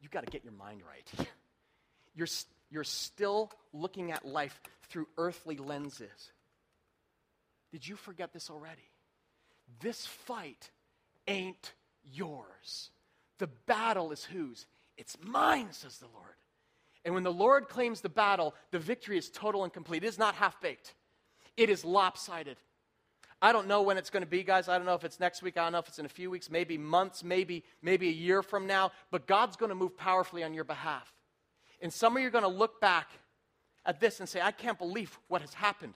[0.00, 1.28] You've got to get your mind right.
[2.14, 2.28] You're,
[2.74, 6.32] you're still looking at life through earthly lenses.
[7.70, 8.90] Did you forget this already?
[9.80, 10.72] This fight
[11.28, 12.90] ain't yours.
[13.38, 14.66] The battle is whose?
[14.96, 16.34] It's mine, says the Lord.
[17.04, 20.02] And when the Lord claims the battle, the victory is total and complete.
[20.02, 20.94] It is not half baked,
[21.56, 22.56] it is lopsided.
[23.40, 24.68] I don't know when it's going to be, guys.
[24.68, 25.58] I don't know if it's next week.
[25.58, 28.42] I don't know if it's in a few weeks, maybe months, maybe, maybe a year
[28.42, 28.90] from now.
[29.10, 31.12] But God's going to move powerfully on your behalf.
[31.80, 33.08] And some of you are going to look back
[33.86, 35.94] at this and say, I can't believe what has happened.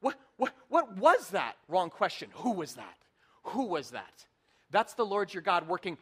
[0.00, 1.56] What, what, what was that?
[1.68, 2.28] Wrong question.
[2.34, 2.96] Who was that?
[3.44, 4.26] Who was that?
[4.70, 5.96] That's the Lord your God working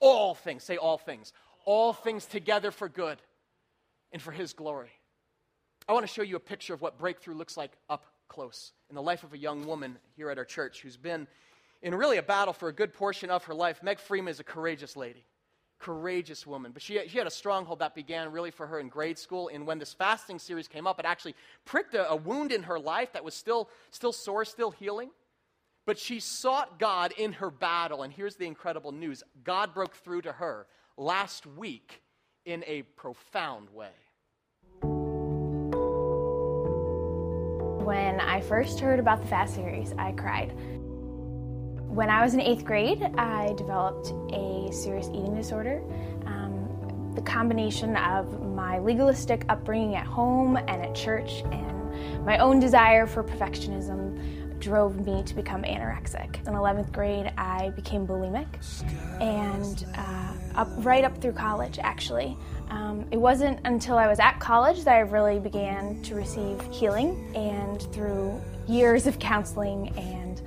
[0.00, 1.32] all things, say all things,
[1.64, 3.18] all things together for good
[4.12, 4.90] and for his glory.
[5.88, 8.94] I want to show you a picture of what breakthrough looks like up close in
[8.94, 11.26] the life of a young woman here at our church who's been
[11.82, 13.82] in really a battle for a good portion of her life.
[13.82, 15.24] Meg Freeman is a courageous lady
[15.82, 16.72] courageous woman.
[16.72, 19.50] But she, she had a stronghold that began really for her in grade school.
[19.52, 22.78] And when this fasting series came up, it actually pricked a, a wound in her
[22.78, 25.10] life that was still, still sore, still healing.
[25.84, 28.04] But she sought God in her battle.
[28.04, 30.66] And here's the incredible news God broke through to her
[30.96, 32.02] last week
[32.44, 33.90] in a profound way.
[37.84, 40.56] When I first heard about the fast series, I cried.
[41.92, 45.82] When I was in eighth grade, I developed a serious eating disorder.
[46.24, 52.60] Um, the combination of my legalistic upbringing at home and at church and my own
[52.60, 56.36] desire for perfectionism drove me to become anorexic.
[56.46, 58.46] In 11th grade, I became bulimic,
[59.20, 62.38] and uh, up, right up through college, actually.
[62.70, 67.36] Um, it wasn't until I was at college that I really began to receive healing,
[67.36, 70.40] and through years of counseling and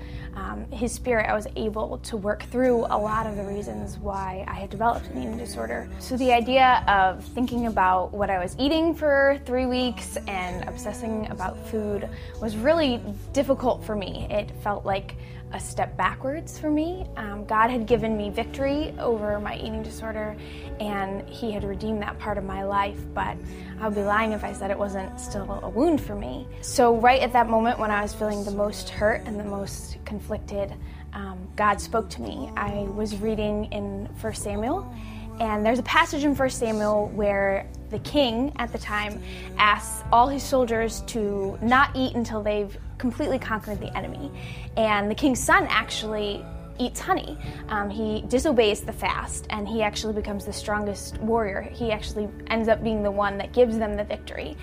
[0.46, 4.46] um, his spirit, I was able to work through a lot of the reasons why
[4.48, 5.90] I had developed an eating disorder.
[6.00, 11.28] So the idea of thinking about what I was eating for three weeks and obsessing
[11.32, 12.08] about food
[12.42, 13.02] was really
[13.34, 14.28] difficult for me.
[14.30, 15.16] It felt like
[15.54, 17.06] a step backwards for me.
[17.18, 20.36] Um, God had given me victory over my eating disorder,
[20.80, 23.38] and He had redeemed that part of my life, but
[23.80, 26.48] I would be lying if I said it wasn't still a wound for me.
[26.62, 29.98] So, right at that moment when I was feeling the most hurt and the most
[30.06, 30.74] conflicted,
[31.14, 32.52] um, God spoke to me.
[32.58, 34.94] I was reading in 1 Samuel,
[35.40, 39.22] and there's a passage in 1 Samuel where the king at the time
[39.58, 44.32] asks all his soldiers to not eat until they've completely conquered the enemy.
[44.78, 46.44] And the king's son actually
[46.78, 47.38] eats honey.
[47.70, 51.62] Um, he disobeys the fast and he actually becomes the strongest warrior.
[51.62, 54.58] He actually ends up being the one that gives them the victory.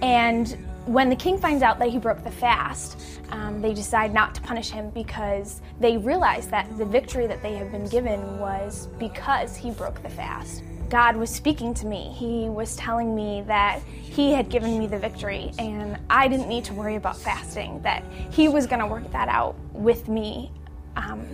[0.00, 2.96] And When the king finds out that he broke the fast,
[3.30, 7.54] um, they decide not to punish him because they realize that the victory that they
[7.54, 10.62] have been given was because he broke the fast.
[10.88, 12.14] God was speaking to me.
[12.16, 16.64] He was telling me that He had given me the victory and I didn't need
[16.64, 20.50] to worry about fasting, that He was going to work that out with me.
[20.96, 21.26] Um,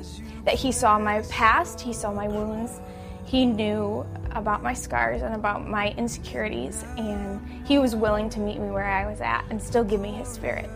[0.44, 2.80] that He saw my past, He saw my wounds,
[3.24, 8.58] He knew about my scars and about my insecurities, and He was willing to meet
[8.58, 10.68] me where I was at and still give me His Spirit.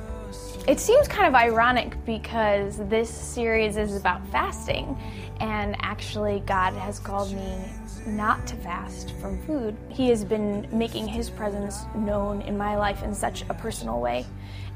[0.66, 4.98] It seems kind of ironic because this series is about fasting,
[5.38, 7.56] and actually, God has called me
[8.04, 9.76] not to fast from food.
[9.90, 14.26] He has been making His presence known in my life in such a personal way,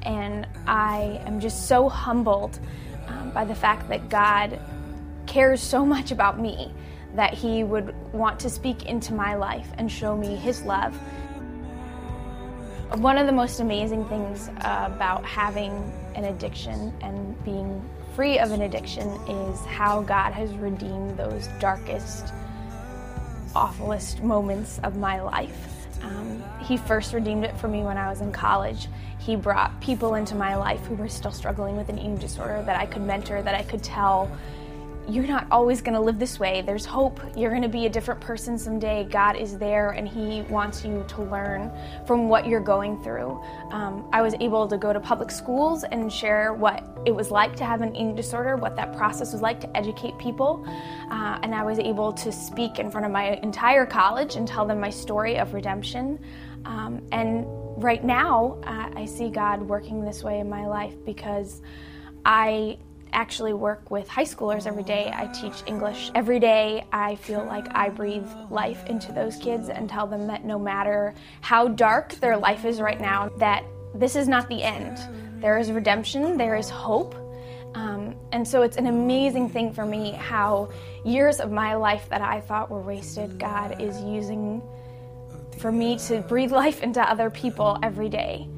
[0.03, 2.61] and I am just so humbled
[3.09, 4.61] um, by the fact that God
[5.27, 6.73] cares so much about me
[7.17, 10.97] that He would want to speak into my life and show me His love.
[12.97, 15.71] One of the most amazing things about having
[16.17, 22.33] an addiction and being free of an addiction is how God has redeemed those darkest
[23.55, 25.87] awfulest moments of my life.
[26.03, 28.89] Um, he first redeemed it for me when I was in college.
[29.19, 32.79] He brought people into my life who were still struggling with an eating disorder that
[32.79, 34.31] I could mentor, that I could tell
[35.09, 36.63] you're not always going to live this way.
[36.63, 37.21] There's hope.
[37.37, 39.05] You're going to be a different person someday.
[39.11, 41.71] God is there and He wants you to learn
[42.07, 43.41] from what you're going through.
[43.71, 47.57] Um, I was able to go to public schools and share what it was like
[47.57, 50.65] to have an eating disorder, what that process was like to educate people.
[51.11, 54.67] Uh, and I was able to speak in front of my entire college and tell
[54.67, 56.19] them my story of redemption.
[56.65, 57.47] Um, and
[57.83, 61.63] right now, uh, I see God working this way in my life because
[62.25, 62.79] I
[63.13, 65.11] actually work with high schoolers every day.
[65.15, 66.85] I teach English every day.
[66.93, 71.15] I feel like I breathe life into those kids and tell them that no matter
[71.41, 74.99] how dark their life is right now, that this is not the end.
[75.41, 77.15] There is redemption, there is hope.
[77.75, 80.71] Um, and so it's an amazing thing for me how
[81.05, 84.63] years of my life that I thought were wasted, God is using
[85.59, 88.49] for me to breathe life into other people every day.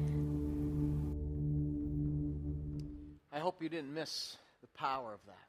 [3.31, 4.37] I hope you didn't miss
[4.83, 5.47] power of that.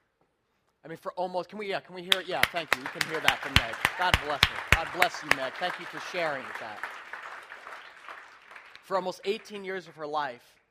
[0.84, 2.28] I mean, for almost, can we, yeah, can we hear it?
[2.28, 2.82] Yeah, thank you.
[2.82, 3.74] You can hear that from Meg.
[3.98, 4.76] God bless her.
[4.76, 5.52] God bless you, Meg.
[5.58, 6.78] Thank you for sharing that.
[8.84, 10.62] For almost 18 years of her life,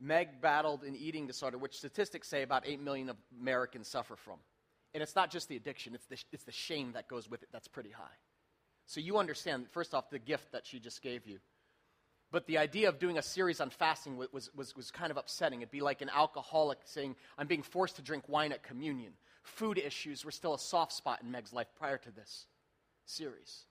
[0.00, 4.38] Meg battled an eating disorder, which statistics say about 8 million Americans suffer from.
[4.94, 7.50] And it's not just the addiction, it's the, it's the shame that goes with it
[7.52, 8.16] that's pretty high.
[8.86, 11.38] So you understand, first off, the gift that she just gave you.
[12.32, 15.60] But the idea of doing a series on fasting was, was, was kind of upsetting.
[15.60, 19.12] It'd be like an alcoholic saying, I'm being forced to drink wine at communion.
[19.42, 22.46] Food issues were still a soft spot in Meg's life prior to this
[23.04, 23.64] series.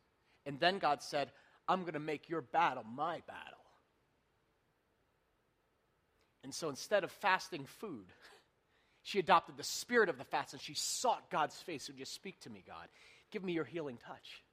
[0.46, 1.32] And then God said,
[1.68, 3.60] I'm going to make your battle my battle.
[6.44, 8.06] And so instead of fasting food,
[9.04, 11.88] she adopted the spirit of the fast and she sought God's face.
[11.88, 12.88] Would you speak to me, God?
[13.32, 14.44] Give me your healing touch.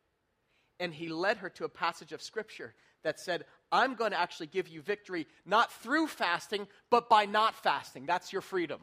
[0.82, 4.48] And he led her to a passage of scripture that said, I'm going to actually
[4.48, 8.04] give you victory not through fasting, but by not fasting.
[8.04, 8.80] That's your freedom.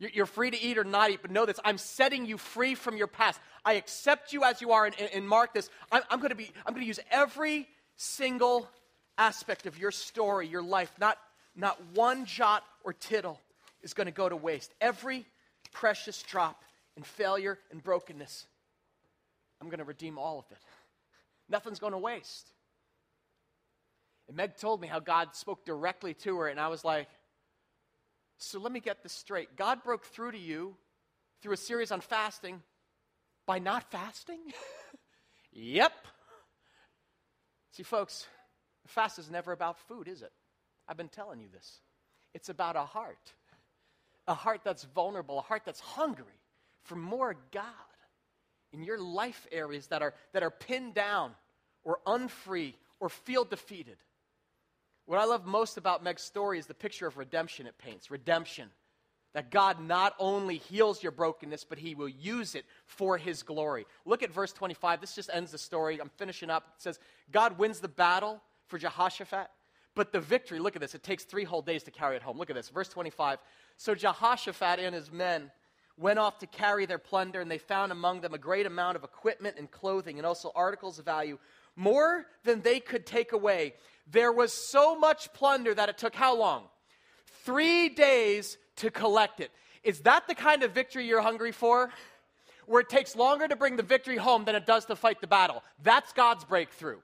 [0.00, 2.96] You're free to eat or not eat, but know this I'm setting you free from
[2.96, 3.38] your past.
[3.64, 5.70] I accept you as you are, and, and mark this.
[5.92, 8.68] I'm, I'm going to use every single
[9.16, 10.92] aspect of your story, your life.
[10.98, 11.18] Not,
[11.54, 13.40] not one jot or tittle
[13.82, 14.74] is going to go to waste.
[14.80, 15.24] Every
[15.70, 16.64] precious drop
[16.96, 18.46] in failure and brokenness,
[19.60, 20.58] I'm going to redeem all of it.
[21.48, 22.50] Nothing's going to waste.
[24.28, 27.08] And Meg told me how God spoke directly to her, and I was like,
[28.38, 29.56] so let me get this straight.
[29.56, 30.76] God broke through to you
[31.40, 32.62] through a series on fasting
[33.46, 34.40] by not fasting?
[35.52, 35.92] yep.
[37.72, 38.26] See, folks,
[38.86, 40.32] fast is never about food, is it?
[40.88, 41.80] I've been telling you this.
[42.34, 43.32] It's about a heart,
[44.28, 46.40] a heart that's vulnerable, a heart that's hungry
[46.82, 47.64] for more God
[48.76, 51.32] in your life areas that are, that are pinned down
[51.82, 53.96] or unfree or feel defeated.
[55.06, 58.10] What I love most about Meg's story is the picture of redemption it paints.
[58.10, 58.68] Redemption.
[59.34, 63.86] That God not only heals your brokenness, but He will use it for His glory.
[64.04, 65.00] Look at verse 25.
[65.00, 66.00] This just ends the story.
[66.00, 66.64] I'm finishing up.
[66.76, 66.98] It says,
[67.30, 69.48] God wins the battle for Jehoshaphat,
[69.94, 72.38] but the victory, look at this, it takes three whole days to carry it home.
[72.38, 72.68] Look at this.
[72.68, 73.38] Verse 25.
[73.76, 75.50] So Jehoshaphat and his men
[75.96, 79.04] went off to carry their plunder, and they found among them a great amount of
[79.04, 81.38] equipment and clothing, and also articles of value,
[81.74, 83.74] more than they could take away.
[84.10, 86.64] There was so much plunder that it took how long?
[87.44, 89.50] Three days to collect it.
[89.82, 91.90] Is that the kind of victory you're hungry for?
[92.66, 95.26] Where it takes longer to bring the victory home than it does to fight the
[95.26, 95.62] battle.
[95.82, 96.98] That's God's breakthrough.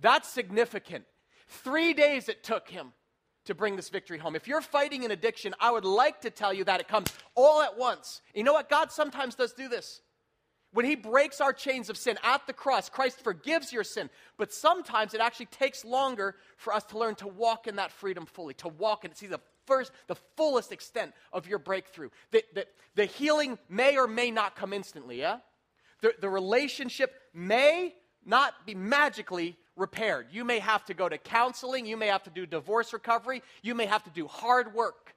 [0.00, 1.04] That's significant.
[1.46, 2.92] Three days it took him
[3.44, 4.36] to bring this victory home.
[4.36, 7.62] If you're fighting an addiction, I would like to tell you that it comes all
[7.62, 8.22] at once.
[8.34, 8.68] You know what?
[8.68, 10.00] God sometimes does do this.
[10.72, 14.10] When He breaks our chains of sin at the cross, Christ forgives your sin.
[14.36, 18.26] But sometimes it actually takes longer for us to learn to walk in that freedom
[18.26, 19.18] fully, to walk in it.
[19.18, 22.10] see the first, the fullest extent of your breakthrough.
[22.32, 22.66] The, the,
[22.96, 25.38] the healing may or may not come instantly, yeah?
[26.00, 27.94] The, the relationship may
[28.26, 30.26] not be magically repaired.
[30.30, 33.74] You may have to go to counseling, you may have to do divorce recovery, you
[33.74, 35.14] may have to do hard work.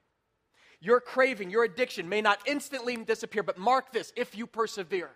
[0.79, 5.11] Your craving, your addiction may not instantly disappear, but mark this if you persevere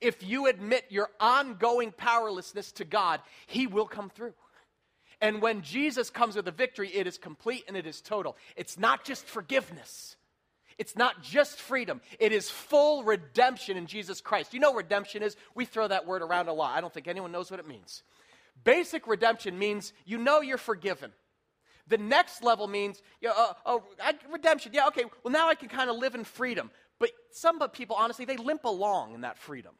[0.00, 4.34] if you admit your ongoing powerlessness to God, He will come through.
[5.20, 8.36] And when Jesus comes with a victory, it is complete and it is total.
[8.56, 10.16] It's not just forgiveness.
[10.78, 12.00] It's not just freedom.
[12.18, 14.52] It is full redemption in Jesus Christ.
[14.52, 15.36] You know redemption is?
[15.54, 16.76] We throw that word around a lot.
[16.76, 18.02] I don't think anyone knows what it means.
[18.64, 21.12] Basic redemption means you know you're forgiven.
[21.88, 24.72] The next level means, you know, uh, redemption.
[24.72, 25.04] Yeah, okay.
[25.24, 26.70] Well, now I can kind of live in freedom.
[26.98, 29.74] But some people, honestly, they limp along in that freedom.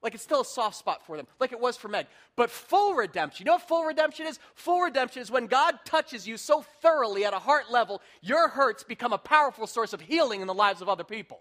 [0.00, 2.06] Like it's still a soft spot for them, like it was for Meg.
[2.36, 4.38] But full redemption, you know what full redemption is?
[4.54, 8.84] Full redemption is when God touches you so thoroughly at a heart level, your hurts
[8.84, 11.40] become a powerful source of healing in the lives of other people.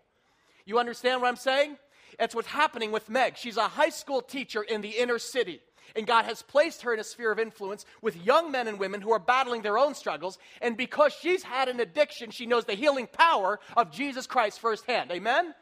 [0.65, 1.77] You understand what I'm saying?
[2.17, 3.38] That's what's happening with Meg.
[3.38, 5.61] She's a high school teacher in the inner city.
[5.95, 9.01] And God has placed her in a sphere of influence with young men and women
[9.01, 10.38] who are battling their own struggles.
[10.61, 15.11] And because she's had an addiction, she knows the healing power of Jesus Christ firsthand.
[15.11, 15.53] Amen?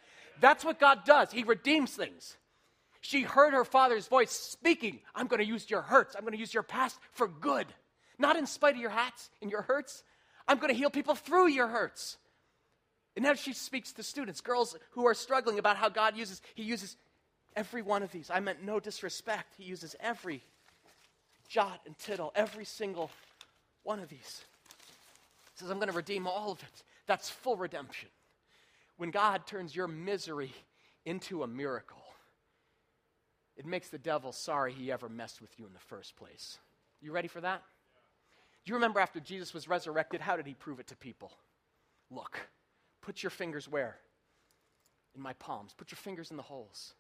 [0.42, 1.32] That's what God does.
[1.32, 2.38] He redeems things.
[3.02, 6.16] She heard her father's voice speaking, I'm going to use your hurts.
[6.16, 7.68] I'm going to use your past for good.
[8.18, 10.04] Not in spite of your hats and your hurts.
[10.48, 12.18] I'm going to heal people through your hurts.
[13.16, 16.64] And now she speaks to students, girls who are struggling about how God uses, He
[16.64, 16.98] uses
[17.56, 18.30] every one of these.
[18.30, 19.54] I meant no disrespect.
[19.58, 20.44] He uses every
[21.48, 23.12] jot and tittle, every single
[23.84, 24.44] one of these.
[25.54, 26.84] He says, I'm going to redeem all of it.
[27.08, 28.10] That's full redemption.
[28.98, 30.54] When God turns your misery
[31.06, 32.02] into a miracle,
[33.58, 36.58] it makes the devil sorry he ever messed with you in the first place.
[37.02, 37.62] You ready for that?
[38.66, 41.32] Do you remember after Jesus was resurrected, how did he prove it to people?
[42.10, 42.40] Look,
[43.02, 43.98] put your fingers where?
[45.14, 45.74] In my palms.
[45.78, 46.94] Put your fingers in the holes.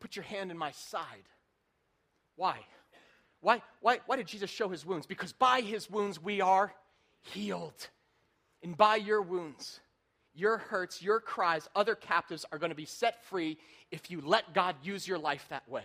[0.00, 1.28] Put your hand in my side.
[2.36, 2.58] Why?
[3.40, 5.06] Why, why, why did Jesus show his wounds?
[5.06, 6.74] Because by his wounds we are
[7.22, 7.88] healed.
[8.62, 9.80] And by your wounds,
[10.34, 13.58] your hurts, your cries, other captives are going to be set free
[13.90, 15.84] if you let God use your life that way.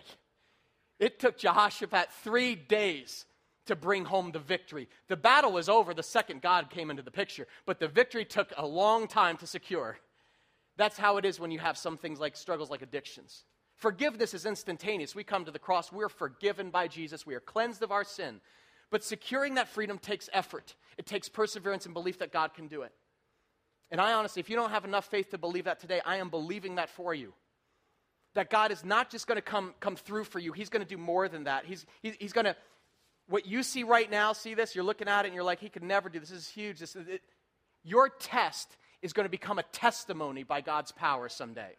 [1.00, 3.26] It took Jehoshaphat three days
[3.68, 4.90] to bring home the victory.
[5.08, 8.52] The battle was over the second God came into the picture, but the victory took
[8.58, 9.98] a long time to secure.
[10.78, 13.44] That's how it is when you have some things like struggles like addictions.
[13.82, 15.16] Forgiveness is instantaneous.
[15.16, 18.40] We come to the cross, we're forgiven by Jesus, we are cleansed of our sin.
[18.92, 22.84] But securing that freedom takes effort, it takes perseverance and belief that God can do
[22.84, 22.92] it.
[23.90, 26.30] And I honestly, if you don't have enough faith to believe that today, I am
[26.30, 27.34] believing that for you.
[28.36, 30.88] That God is not just going to come, come through for you, He's going to
[30.88, 31.66] do more than that.
[31.66, 32.56] He's, he, he's going to,
[33.30, 35.70] what you see right now, see this, you're looking at it and you're like, He
[35.70, 36.30] could never do this.
[36.30, 36.78] This is huge.
[36.78, 37.24] This is, it,
[37.84, 41.72] your test is going to become a testimony by God's power someday.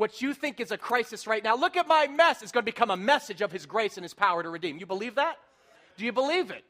[0.00, 2.72] What you think is a crisis right now, look at my mess, is going to
[2.72, 4.78] become a message of His grace and His power to redeem.
[4.78, 5.36] You believe that?
[5.98, 6.64] Do you believe it?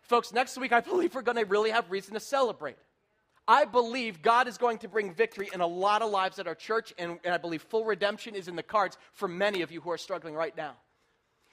[0.00, 2.78] Folks, next week I believe we're going to really have reason to celebrate.
[3.46, 6.54] I believe God is going to bring victory in a lot of lives at our
[6.54, 9.82] church, and, and I believe full redemption is in the cards for many of you
[9.82, 10.72] who are struggling right now.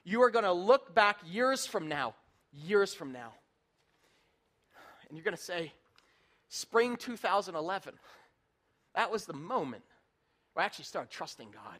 [0.06, 2.16] You are going to look back years from now,
[2.54, 3.34] years from now,
[5.10, 5.74] and you're going to say,
[6.48, 7.96] Spring 2011,
[8.96, 9.84] that was the moment
[10.58, 11.80] I actually started trusting God,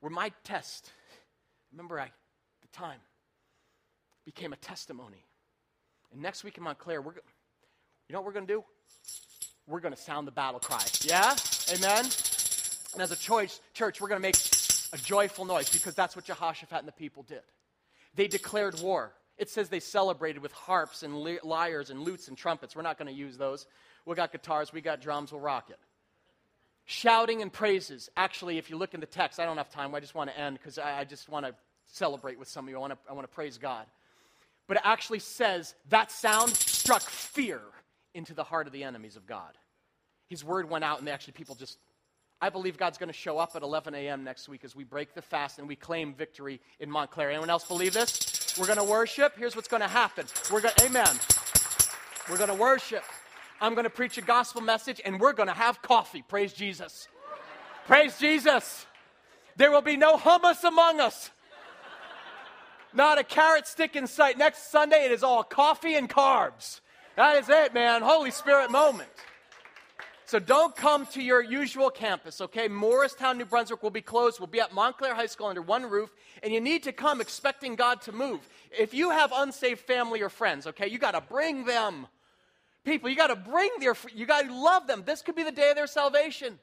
[0.00, 0.90] where my test,
[1.72, 2.10] remember I,
[2.62, 3.00] the time,
[4.24, 5.24] became a testimony.
[6.12, 8.64] And next week in Montclair, we're, you know what we're going to do?
[9.66, 10.84] we're going to sound the battle cry.
[11.02, 11.34] Yeah?
[11.74, 12.04] Amen?
[12.92, 14.36] And as a choice, church, we're going to make
[14.92, 17.42] a joyful noise because that's what Jehoshaphat and the people did.
[18.14, 19.12] They declared war.
[19.36, 22.74] It says they celebrated with harps and lyres and lutes and trumpets.
[22.74, 23.66] We're not going to use those.
[24.06, 25.78] We got guitars, we got drums, we'll rock it.
[26.86, 28.08] Shouting and praises.
[28.16, 29.94] Actually, if you look in the text, I don't have time.
[29.94, 31.54] I just want to end because I, I just want to
[31.86, 32.76] celebrate with some of you.
[32.76, 33.86] I want to, I want to praise God.
[34.68, 37.60] But it actually says that sound struck fear
[38.14, 39.52] into the heart of the enemies of God.
[40.28, 41.78] His word went out, and actually, people just.
[42.38, 44.22] I believe God's going to show up at 11 a.m.
[44.22, 47.30] next week as we break the fast and we claim victory in Montclair.
[47.30, 48.54] Anyone else believe this?
[48.58, 49.32] We're going to worship.
[49.38, 50.26] Here's what's going to happen.
[50.52, 51.18] We're going, amen.
[52.28, 53.04] We're going to worship.
[53.60, 56.22] I'm going to preach a gospel message, and we're going to have coffee.
[56.26, 57.08] Praise Jesus.
[57.86, 58.86] Praise Jesus.
[59.56, 61.30] There will be no hummus among us.
[62.92, 64.38] Not a carrot stick in sight.
[64.38, 66.80] Next Sunday, it is all coffee and carbs.
[67.16, 68.02] That is it, man.
[68.02, 69.08] Holy Spirit moment.
[70.26, 72.66] So don't come to your usual campus, okay?
[72.66, 74.40] Morristown, New Brunswick will be closed.
[74.40, 76.10] We'll be at Montclair High School under one roof,
[76.42, 78.40] and you need to come expecting God to move.
[78.76, 82.08] If you have unsaved family or friends, okay, you got to bring them.
[82.86, 85.02] People, you got to bring their, you got to love them.
[85.04, 86.60] This could be the day of their salvation.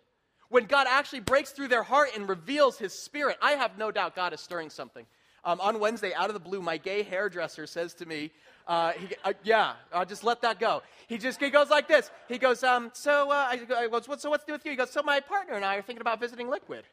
[0.47, 4.15] When God actually breaks through their heart and reveals His Spirit, I have no doubt
[4.15, 5.05] God is stirring something.
[5.43, 8.31] Um, on Wednesday, out of the blue, my gay hairdresser says to me,
[8.65, 10.81] uh, he, uh, yeah, I'll just let that go.
[11.07, 12.09] He just he goes like this.
[12.29, 14.71] He goes, um, so uh, I, I goes, so what's to do with you?
[14.71, 16.85] He goes, so my partner and I are thinking about visiting Liquid.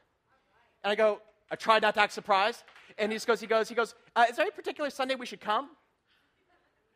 [0.82, 1.20] And I go,
[1.52, 2.64] I tried not to act surprised.
[2.98, 5.26] And he just goes, he goes, he goes, uh, is there any particular Sunday we
[5.26, 5.68] should come?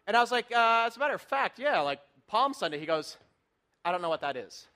[0.09, 2.79] And I was like, uh, as a matter of fact, yeah, like Palm Sunday.
[2.79, 3.17] He goes,
[3.85, 4.67] I don't know what that is.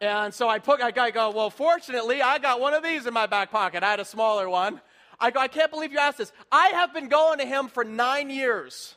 [0.00, 3.26] and so I put, I go, well, fortunately, I got one of these in my
[3.26, 3.82] back pocket.
[3.82, 4.80] I had a smaller one.
[5.18, 6.32] I go, I can't believe you asked this.
[6.50, 8.96] I have been going to him for nine years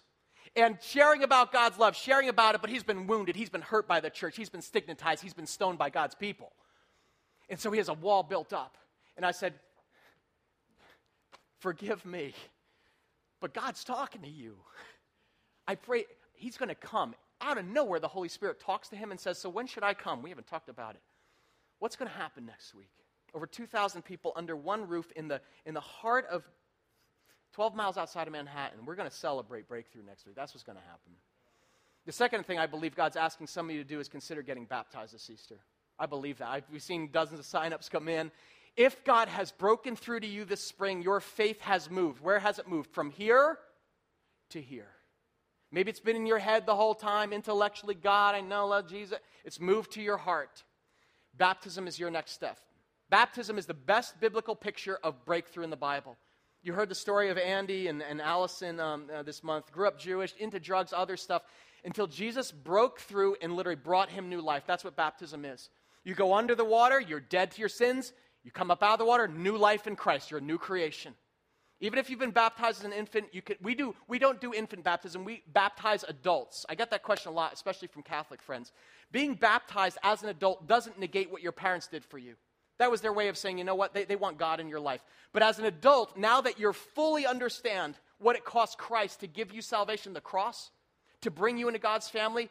[0.56, 3.36] and sharing about God's love, sharing about it, but he's been wounded.
[3.36, 4.36] He's been hurt by the church.
[4.36, 5.22] He's been stigmatized.
[5.22, 6.52] He's been stoned by God's people.
[7.50, 8.78] And so he has a wall built up.
[9.18, 9.54] And I said,
[11.60, 12.34] Forgive me,
[13.42, 14.56] but God's talking to you.
[15.68, 16.06] I pray
[16.36, 17.16] he's going to come.
[17.42, 19.94] Out of nowhere, the Holy Spirit talks to him and says, So when should I
[19.94, 20.22] come?
[20.22, 21.02] We haven't talked about it.
[21.80, 22.90] What's going to happen next week?
[23.36, 26.44] over 2,000 people under one roof in the, in the heart of
[27.54, 28.86] 12 miles outside of Manhattan.
[28.86, 30.36] We're going to celebrate breakthrough next week.
[30.36, 31.12] That's what's going to happen.
[32.06, 35.30] The second thing I believe God's asking somebody to do is consider getting baptized this
[35.30, 35.60] Easter.
[36.00, 36.48] I believe that.
[36.48, 38.32] I've, we've seen dozens of signups come in.
[38.78, 42.22] If God has broken through to you this spring, your faith has moved.
[42.22, 42.92] Where has it moved?
[42.92, 43.58] From here
[44.52, 44.95] to here.
[45.76, 49.20] Maybe it's been in your head the whole time, intellectually, God, I know, love Jesus.
[49.44, 50.64] It's moved to your heart.
[51.38, 52.58] Baptism is your next step.
[53.10, 56.16] Baptism is the best biblical picture of breakthrough in the Bible.
[56.64, 59.70] You heard the story of Andy and, and Allison um, uh, this month.
[59.74, 61.42] Grew up Jewish, into drugs, other stuff,
[61.84, 64.64] until Jesus broke through and literally brought him new life.
[64.66, 65.70] That's what baptism is.
[66.06, 68.14] You go under the water, you're dead to your sins.
[68.46, 70.32] You come up out of the water, new life in Christ.
[70.32, 71.16] You're a new creation.
[71.82, 74.84] Even if you've been baptized as an infant, you we, do, we don't do infant
[74.84, 76.66] baptism, we baptize adults.
[76.70, 78.72] I get that question a lot, especially from Catholic friends.
[79.12, 82.36] Being baptized as an adult doesn't negate what your parents did for you.
[82.78, 84.80] That was their way of saying, you know what, they, they want God in your
[84.80, 85.04] life.
[85.34, 89.54] But as an adult, now that you fully understand what it cost Christ to give
[89.54, 90.72] you salvation, the cross,
[91.22, 92.50] to bring you into God's family,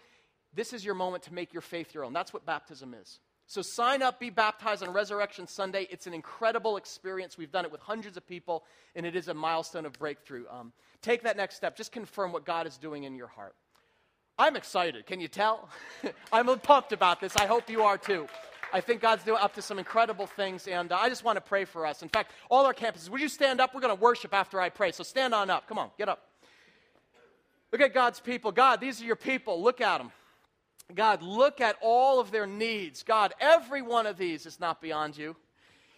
[0.54, 2.12] this is your moment to make your faith your own.
[2.12, 3.20] That's what baptism is.
[3.46, 5.86] So sign up, be baptized on Resurrection Sunday.
[5.90, 7.36] It's an incredible experience.
[7.36, 8.64] We've done it with hundreds of people,
[8.96, 10.44] and it is a milestone of breakthrough.
[10.50, 10.72] Um,
[11.02, 11.76] take that next step.
[11.76, 13.54] Just confirm what God is doing in your heart.
[14.38, 15.06] I'm excited.
[15.06, 15.68] Can you tell?
[16.32, 17.36] I'm pumped about this.
[17.36, 18.26] I hope you are too.
[18.72, 21.40] I think God's doing up to some incredible things, and uh, I just want to
[21.40, 22.02] pray for us.
[22.02, 23.72] In fact, all our campuses, would you stand up?
[23.72, 24.90] We're going to worship after I pray.
[24.90, 25.68] So stand on up.
[25.68, 26.22] Come on, get up.
[27.70, 28.50] Look at God's people.
[28.50, 29.62] God, these are your people.
[29.62, 30.10] Look at them.
[30.92, 33.02] God, look at all of their needs.
[33.02, 35.36] God, every one of these is not beyond you.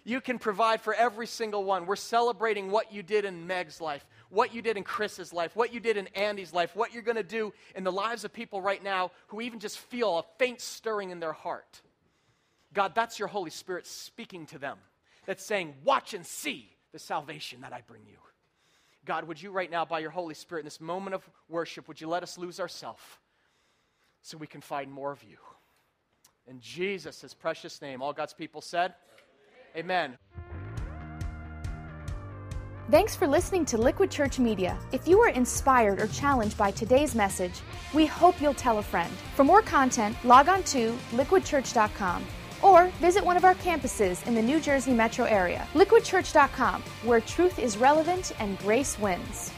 [0.04, 1.86] You can provide for every single one.
[1.86, 5.74] We're celebrating what you did in Meg's life, what you did in Chris's life, what
[5.74, 8.62] you did in Andy's life, what you're going to do in the lives of people
[8.62, 11.82] right now who even just feel a faint stirring in their heart.
[12.72, 14.78] God, that's your Holy Spirit speaking to them.
[15.26, 18.18] That's saying, Watch and see the salvation that I bring you.
[19.04, 22.00] God, would you right now, by your Holy Spirit, in this moment of worship, would
[22.00, 23.02] you let us lose ourselves
[24.26, 25.36] so we can find more of you?
[26.48, 28.94] In Jesus' his precious name, all God's people said,
[29.76, 30.16] Amen.
[32.90, 34.78] Thanks for listening to Liquid Church Media.
[34.92, 37.60] If you were inspired or challenged by today's message,
[37.92, 39.12] we hope you'll tell a friend.
[39.34, 42.24] For more content, log on to liquidchurch.com
[42.62, 45.66] or visit one of our campuses in the New Jersey metro area.
[45.74, 49.52] Liquidchurch.com, where truth is relevant and grace wins.